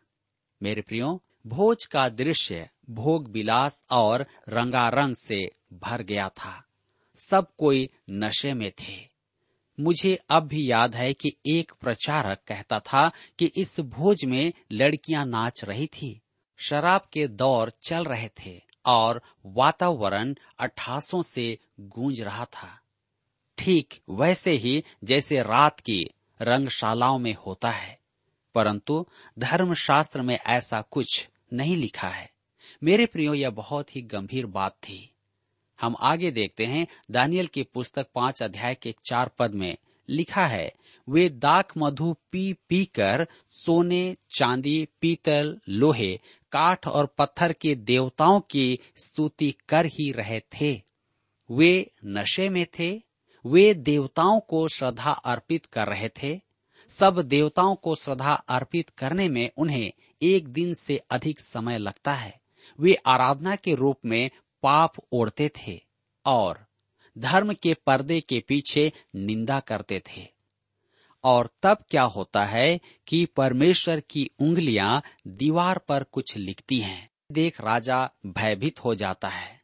मेरे 0.63 0.82
प्रियो 0.82 1.24
भोज 1.47 1.86
का 1.86 2.10
दृश्य 2.10 2.69
भोग 2.89 3.28
विलास 3.28 3.86
और 3.91 4.25
रंगारंग 4.49 5.15
से 5.15 5.52
भर 5.73 6.02
गया 6.02 6.30
था। 6.30 6.63
सब 7.17 7.47
कोई 7.58 7.89
नशे 8.10 8.54
में 8.54 8.71
थे। 8.71 9.10
मुझे 9.80 10.19
अब 10.30 10.43
भी 10.43 10.71
याद 10.71 10.95
है 10.95 11.13
कि 11.13 11.36
एक 11.45 11.71
प्रचारक 11.82 12.39
कहता 12.47 12.80
था 12.80 13.12
कि 13.39 13.52
इस 13.58 13.80
भोज 13.80 14.25
में 14.25 14.54
लड़कियाँ 14.71 15.25
नाच 15.25 15.63
रही 15.63 15.88
थी। 15.88 16.21
शराब 16.58 17.02
के 17.13 17.28
दौर 17.28 17.71
चल 17.84 18.04
रहे 18.04 18.30
थे 18.30 18.62
और 18.86 19.21
वातावरण 19.45 20.36
अट्ठासों 20.60 21.21
से 21.21 21.60
गूंज 21.80 22.21
रहा 22.21 22.45
था। 22.45 22.80
ठीक 23.58 24.02
वैसे 24.10 24.52
ही 24.52 24.84
जैसे 25.04 25.43
रात 25.43 25.80
की 25.80 26.10
रंगशालाओं 26.41 27.19
में 27.19 27.34
होता 27.34 27.69
है। 27.69 27.99
परंतु 28.56 29.06
धर्मशास्त्र 29.40 30.22
में 30.22 30.40
ऐसा 30.48 30.82
कुछ 30.82 31.28
नहीं 31.54 31.76
लिखा 31.76 32.08
है। 32.08 32.32
मेरे 32.84 33.06
प्रियो, 33.06 33.34
यह 33.34 33.50
बहुत 33.50 33.96
ही 33.96 34.02
गंभीर 34.02 34.46
बात 34.46 34.72
थी। 34.72 35.14
हम 35.82 35.96
आगे 36.00 36.32
देखते 36.32 36.66
हैं, 36.66 36.88
दानियल 37.12 37.48
की 37.48 37.64
पुस्तक 37.64 38.08
पाँच 38.16 38.44
अध्याय 38.44 38.76
के 38.76 38.96
चार 39.06 39.32
पद 39.40 39.54
में 39.54 39.78
लिखा 40.10 40.48
है, 40.48 40.74
वे 41.10 41.30
दाक 41.30 41.74
मधु 41.78 42.16
पी 42.32 42.54
पी 42.54 42.86
कर 42.86 43.28
सोने, 43.50 44.16
चांदी, 44.38 44.88
पीतल, 45.02 45.60
लोहे, 45.70 46.20
काठ 46.52 46.88
और 46.88 47.06
पत्थर 47.06 47.54
के 47.54 47.76
देवताओं 47.76 48.40
की 48.40 48.80
स्तुति 48.98 49.56
कर 49.70 49.86
ही 49.86 50.12
रहे 50.12 50.40
थे। 50.40 50.82
वे 51.52 51.92
नशे 52.06 52.50
में 52.50 52.66
थे, 52.80 53.02
वे 53.46 53.74
देवताओं 53.74 54.40
को 54.40 54.68
श्रद्धा 54.68 55.12
अर्पित 55.12 55.66
कर 55.66 55.88
रहे 55.88 56.10
थे 56.10 56.49
सब 56.89 57.19
देवताओं 57.19 57.75
को 57.75 57.95
श्रद्धा 57.95 58.34
अर्पित 58.34 58.89
करने 58.89 59.30
में 59.30 59.49
उन्हें 59.58 59.93
एक 60.21 60.47
दिन 60.47 60.73
से 60.73 60.97
अधिक 60.97 61.39
समय 61.39 61.78
लगता 61.78 62.13
है। 62.13 62.41
वे 62.80 62.93
आराधना 62.93 63.56
के 63.56 63.75
रूप 63.75 63.97
में 64.06 64.30
पाप 64.63 64.93
ओढ़ते 65.12 65.49
थे 65.49 65.82
और 66.25 66.65
धर्म 67.17 67.54
के 67.54 67.73
पर्दे 67.73 68.21
के 68.21 68.43
पीछे 68.47 68.93
निंदा 69.15 69.60
करते 69.60 69.99
थे। 69.99 70.28
और 71.23 71.49
तब 71.63 71.78
क्या 71.89 72.04
होता 72.04 72.45
है 72.45 72.80
कि 73.08 73.25
परमेश्वर 73.25 73.99
की 73.99 74.30
उंगलियाँ 74.39 75.02
दीवार 75.28 75.78
पर 75.78 76.04
कुछ 76.04 76.38
लिखती 76.38 76.80
हैं। 76.80 77.10
देख 77.32 77.62
राजा 77.62 78.10
भयभीत 78.25 78.80
हो 78.80 78.95
जाता 78.95 79.28
है। 79.28 79.59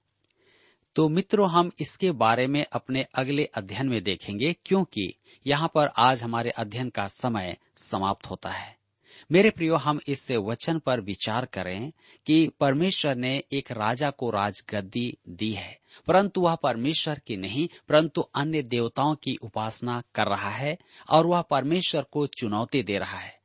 तो 0.96 1.08
मित्रों, 1.10 1.50
हम 1.50 1.72
इसके 1.80 2.12
बारे 2.12 2.46
में 2.48 2.66
अपने 2.72 3.06
अगले 3.16 3.44
अध्ययन 3.46 3.88
में 3.88 4.04
देखेंगे, 4.04 4.54
क्योंकि 4.66 5.14
यहाँ 5.46 5.72
पर 5.76 5.90
आज 5.98 6.22
हमारे 6.24 6.50
अध्ययन 6.50 6.90
का 6.90 7.08
समय 7.08 7.58
समाप्त 7.78 8.30
होता 8.30 8.50
है। 8.50 8.76
मेरे 9.32 9.50
प्रियो, 9.50 9.76
हम 9.76 10.00
इस 10.08 10.32
वचन 10.32 10.80
पर 10.80 11.02
विचार 11.02 11.46
करें 11.46 11.92
कि 12.28 12.48
परमेश्वर 12.60 13.16
ने 13.16 13.36
एक 13.54 13.72
राजा 13.72 14.10
को 14.10 14.30
राजगद्दी 14.30 15.18
दी 15.30 15.52
है, 15.52 15.78
परंतु 16.08 16.42
वह 16.42 16.56
परमेश्वर 16.56 17.20
की 17.28 17.38
नहीं, 17.38 17.68
परंतु 17.90 18.22
अन्य 18.36 18.62
देवताओं 18.62 19.16
की 19.16 19.36
उपासना 19.36 20.02
कर 20.16 20.28
रहा 20.28 20.50
है 20.50 20.78
और 21.10 21.28
वह 21.28 21.42
परमेश्वर 21.42 22.06
को 22.12 22.28
चुनौती 22.30 22.84
दे 22.84 22.98
रहा 22.98 23.18
है। 23.18 23.38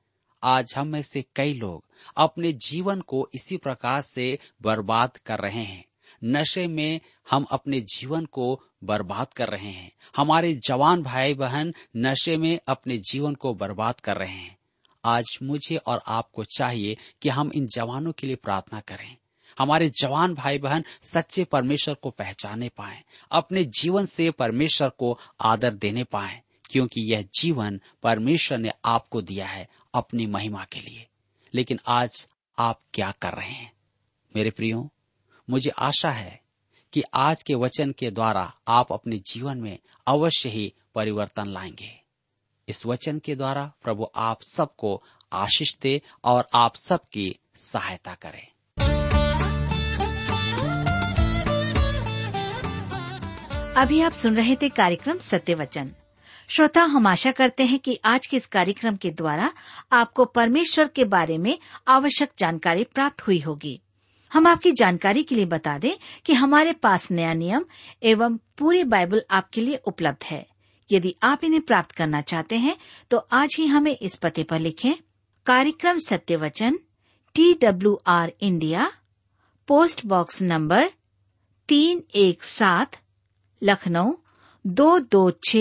आज 0.43 0.75
हम 0.77 0.89
में 0.89 1.03
से 1.03 1.25
कई 1.37 1.55
लोग 1.55 1.85
अपने 2.17 2.53
जीवन 2.63 3.01
को 3.01 3.29
इसी 3.35 3.57
प्रकार 3.57 4.01
से 4.01 4.39
बर्बाद 4.63 5.17
कर 5.17 5.39
रहे 5.39 5.63
हैं। 5.63 5.85
नशे 6.25 6.67
में 6.67 7.01
हम 7.31 7.45
अपने 7.45 7.81
जीवन 7.81 8.25
को 8.25 8.63
बर्बाद 8.85 9.33
कर 9.33 9.49
रहे 9.49 9.71
हैं। 9.71 9.93
हमारे 10.17 10.55
जवान 10.55 11.03
भाई 11.03 11.35
बहन 11.35 11.75
नशे 11.97 12.37
में 12.37 12.59
अपने 12.67 12.99
जीवन 12.99 13.35
को 13.35 13.55
बर्बाद 13.55 14.01
कर 14.01 14.17
रहे 14.17 14.33
हैं। 14.33 14.59
आज 15.05 15.39
मुझे 15.43 15.77
और 15.77 16.03
आपको 16.07 16.45
चाहिए 16.45 16.97
कि 17.23 17.29
हम 17.29 17.53
इन 17.55 17.67
जवानों 17.67 18.13
के 18.13 18.27
लिए 18.27 18.37
प्रार्थना 18.37 18.81
करें। 18.81 19.17
हमारे 19.59 19.91
जवान 19.91 20.35
भाई 20.35 20.59
बहन 20.59 20.85
सच्चे 21.03 21.45
परमेश्वर 21.45 21.95
को 21.95 22.11
पहचाने 22.11 22.69
पाए, 22.69 23.03
अपने 23.33 23.65
जीवन 23.65 24.07
से 24.07 24.31
परमेश्वर 24.31 24.89
को 24.89 25.19
आदर 25.41 25.75
देने 25.75 26.05
पाए, 26.05 26.43
क्योंकि 26.65 27.01
यह 27.01 27.29
जीवन 27.35 27.81
परमेश्वर 28.03 28.59
ने 28.59 28.71
आपको 28.85 29.23
दिया 29.23 29.47
है 29.47 29.69
अपनी 29.95 30.27
महिमा 30.27 30.65
के 30.65 30.81
लिए। 30.81 31.07
लेकिन 31.55 31.81
आज 31.89 32.29
आप 32.59 32.81
क्या 32.95 33.11
कर 33.23 33.33
रहे 33.33 33.51
हैं? 33.51 33.73
मेरे 34.37 34.51
प्रियो 34.51 34.91
मुझे 35.51 35.71
आशा 35.71 36.11
है 36.11 36.41
कि 36.93 37.03
आज 37.15 37.43
के 37.43 37.55
वचन 37.55 37.93
के 37.93 38.11
द्वारा 38.11 38.53
आप 38.69 38.93
अपने 38.93 39.19
जीवन 39.19 39.59
में 39.59 39.79
अवश्य 40.07 40.49
ही 40.49 40.75
परिवर्तन 40.95 41.47
लाएँगे। 41.47 42.01
इस 42.69 42.87
वचन 42.87 43.19
के 43.19 43.37
द्वारा 43.37 43.73
प्रभु 43.83 44.07
आप 44.17 44.43
सबको 44.43 45.03
आशीष 45.33 45.77
दे 45.83 46.03
और 46.25 46.49
आप 46.55 46.77
सबकी 46.77 47.37
सहायता 47.57 48.15
करें। 48.15 48.47
अभी 53.75 54.01
आप 54.01 54.13
सुन 54.13 54.37
रहे 54.37 54.57
थे 54.57 54.69
कार्यक्रम 54.69 55.19
सत्य 55.19 55.55
वचन। 55.55 55.95
श्रोता, 56.49 56.81
हम 56.81 57.07
आशा 57.07 57.33
करते 57.33 57.63
हैं 57.63 57.79
कि 57.79 58.01
आज 58.05 58.27
के 58.27 58.37
इस 58.37 58.47
कार्यक्रम 58.47 58.97
के 58.97 59.11
द्वारा 59.11 59.53
आपको 59.93 60.25
परमेश्वर 60.25 60.89
के 60.89 61.05
बारे 61.05 61.39
में 61.39 61.59
आवश्यक 61.89 62.33
जानकारी 62.39 62.85
प्राप्त 62.85 63.27
हुई 63.27 63.41
होगी। 63.41 63.81
हम 64.33 64.47
आपकी 64.47 64.73
जानकारी 64.73 65.23
के 65.23 65.35
लिए 65.35 65.45
बता 65.47 65.79
दें 65.79 65.93
कि 66.27 66.33
हमारे 66.33 66.73
पास 66.73 67.11
नया 67.11 67.33
नियम 67.35 67.65
एवं 68.03 68.37
पूरी 68.59 68.85
बाइबल 68.85 69.23
आपके 69.31 69.61
लिए 69.61 69.77
उपलब्ध 69.87 70.25
है। 70.25 70.47
यदि 70.91 71.15
आप 71.23 71.45
इन्हें 71.45 71.63
प्राप्त 71.63 71.93
करना 71.93 72.21
चाहते 72.23 72.57
हैं 72.57 72.77
तो 73.11 73.17
आज 73.33 73.57
ही 73.59 73.67
हमें 73.67 73.97
इस 73.97 74.17
पते 74.17 74.43
पर 74.43 74.59
लिखें, 74.59 74.93
कार्यक्रम 75.47 75.99
Satyavachan 75.99 76.79
T 77.35 77.53
W 77.55 77.99
R 78.07 78.33
India, 78.41 78.91
post 79.69 80.07
box 80.07 80.43
number 80.43 80.91
तीन 81.69 82.03
एक 82.15 82.43
सात, 82.43 82.97
लखनऊ, 83.63 84.13
दो 84.65 84.99
दो 85.01 85.31
छ 85.31 85.57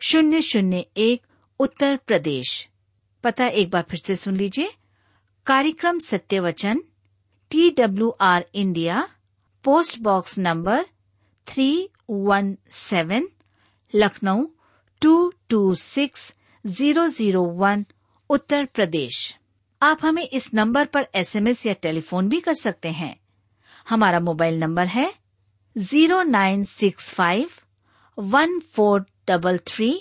शून्य 0.00 0.40
शून्य 0.42 0.84
एक, 0.96 1.22
उत्तर 1.60 1.96
प्रदेश। 1.96 2.68
पता 3.24 3.46
एक 3.46 3.70
बार 3.70 3.84
फिर 3.90 4.00
से 4.00 4.16
सुन 4.16 4.36
लीजिए, 4.36 4.72
कार्यक्रम 5.46 5.98
Satyavachan 5.98 6.68
Vachan 6.70 6.82
T 7.54 7.68
W 7.70 8.08
R 8.20 8.44
India 8.54 9.02
post 9.64 9.98
box 10.02 10.38
number 10.38 10.84
three 11.46 11.66
one 12.10 12.56
seven 12.72 13.28
Lucknow 13.94 14.44
two 15.02 15.12
two 15.50 15.74
six 15.74 16.34
zero 16.64 17.06
zero 17.08 17.42
one 17.60 17.84
Uttar 18.30 18.64
Pradesh 18.74 19.20
आप 19.82 20.04
हमें 20.04 20.22
इस 20.22 20.52
नंबर 20.54 20.86
पर 20.86 21.06
एसएमएस 21.14 21.64
या 21.66 21.72
टेलीफोन 21.82 22.28
भी 22.28 22.40
कर 22.40 22.54
सकते 22.54 22.90
हैं। 22.92 23.14
हमारा 23.88 24.20
मोबाइल 24.20 24.58
नंबर 24.60 24.86
है 24.86 25.12
zero 25.76 26.22
nine 26.22 26.64
six 26.74 27.12
five 27.14 27.50
one 28.18 28.58
four 28.74 29.04
double 29.28 29.58
three 29.66 29.94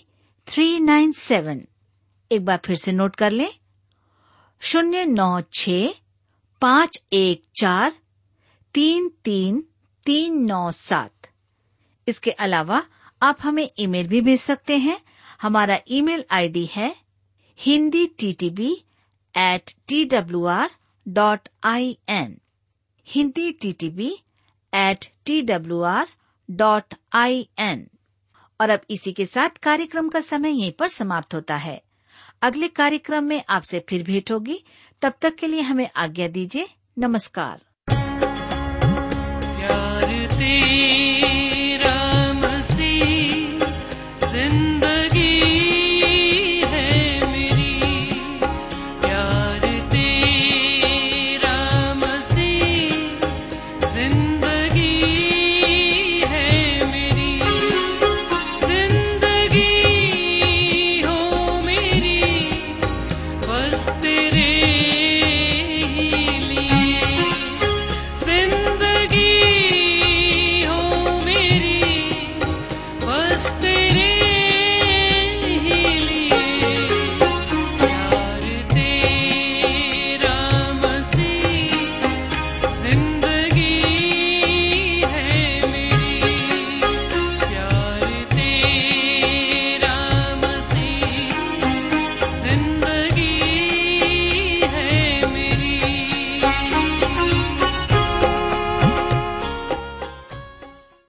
three 0.48 0.80
nine 0.80 1.12
seven 1.18 1.66
एक 2.32 2.46
बार 2.46 2.60
फिर 2.66 2.76
से 2.76 2.92
नोट 2.92 3.16
कर 3.16 3.32
लें। 3.32 3.52
शून्य 4.62 5.06
नौ 5.06 5.42
छ 5.54 5.70
पाँच 6.64 7.02
एक 7.14 7.42
चार 7.56 7.94
तीन 8.76 9.08
तीन 9.26 9.60
तीन 10.06 10.38
नौ 10.42 10.72
सात। 10.72 11.28
इसके 12.08 12.32
अलावा 12.46 12.82
आप 13.22 13.38
हमें 13.42 13.68
ईमेल 13.80 14.08
भी 14.08 14.22
भेज 14.22 14.40
सकते 14.40 14.78
हैं। 14.78 14.98
हमारा 15.42 15.78
ईमेल 15.92 16.24
आईडी 16.32 16.66
है 16.66 16.94
Hindi 17.60 18.06
T 18.20 18.32
T 18.34 18.50
B 18.50 18.72
at 19.36 19.74
T 19.88 20.04
W 20.06 20.46
R 20.46 20.70
dot 21.06 21.50
I 21.66 21.98
N 22.10 22.38
Hindi 23.08 23.52
T 23.52 23.72
T 23.72 23.90
B 23.90 24.12
at 24.74 25.12
T 25.26 25.42
W 25.42 25.82
R 25.92 26.08
dot 26.50 26.96
I 27.16 27.48
N 27.62 27.88
और 28.60 28.70
अब 28.70 28.82
इसी 28.90 29.14
के 29.14 29.26
साथ 29.26 29.64
कार्यक्रम 29.64 30.10
का 30.10 30.22
समय 30.22 30.60
यहीं 30.60 30.72
पर 30.72 30.88
समाप्त 30.88 31.34
होता 31.34 31.56
है। 31.56 31.82
अगले 32.42 32.68
कार्यक्रम 32.68 33.24
में 33.24 33.44
आपसे 33.50 33.80
फिर 33.90 34.04
भेंट 34.04 34.32
होगी। 34.32 34.64
तब 35.04 35.14
तक 35.22 35.36
के 35.36 35.48
लिए 35.48 35.62
हमें 35.62 35.90
आज्ञा 35.96 36.28
दीजिए। 36.28 36.68
नमस्कार। 37.00 37.62
प्यार 39.60 40.28
तेरा 40.34 41.96
मसीह 42.34 43.60
ज़िंदगी 44.28 45.13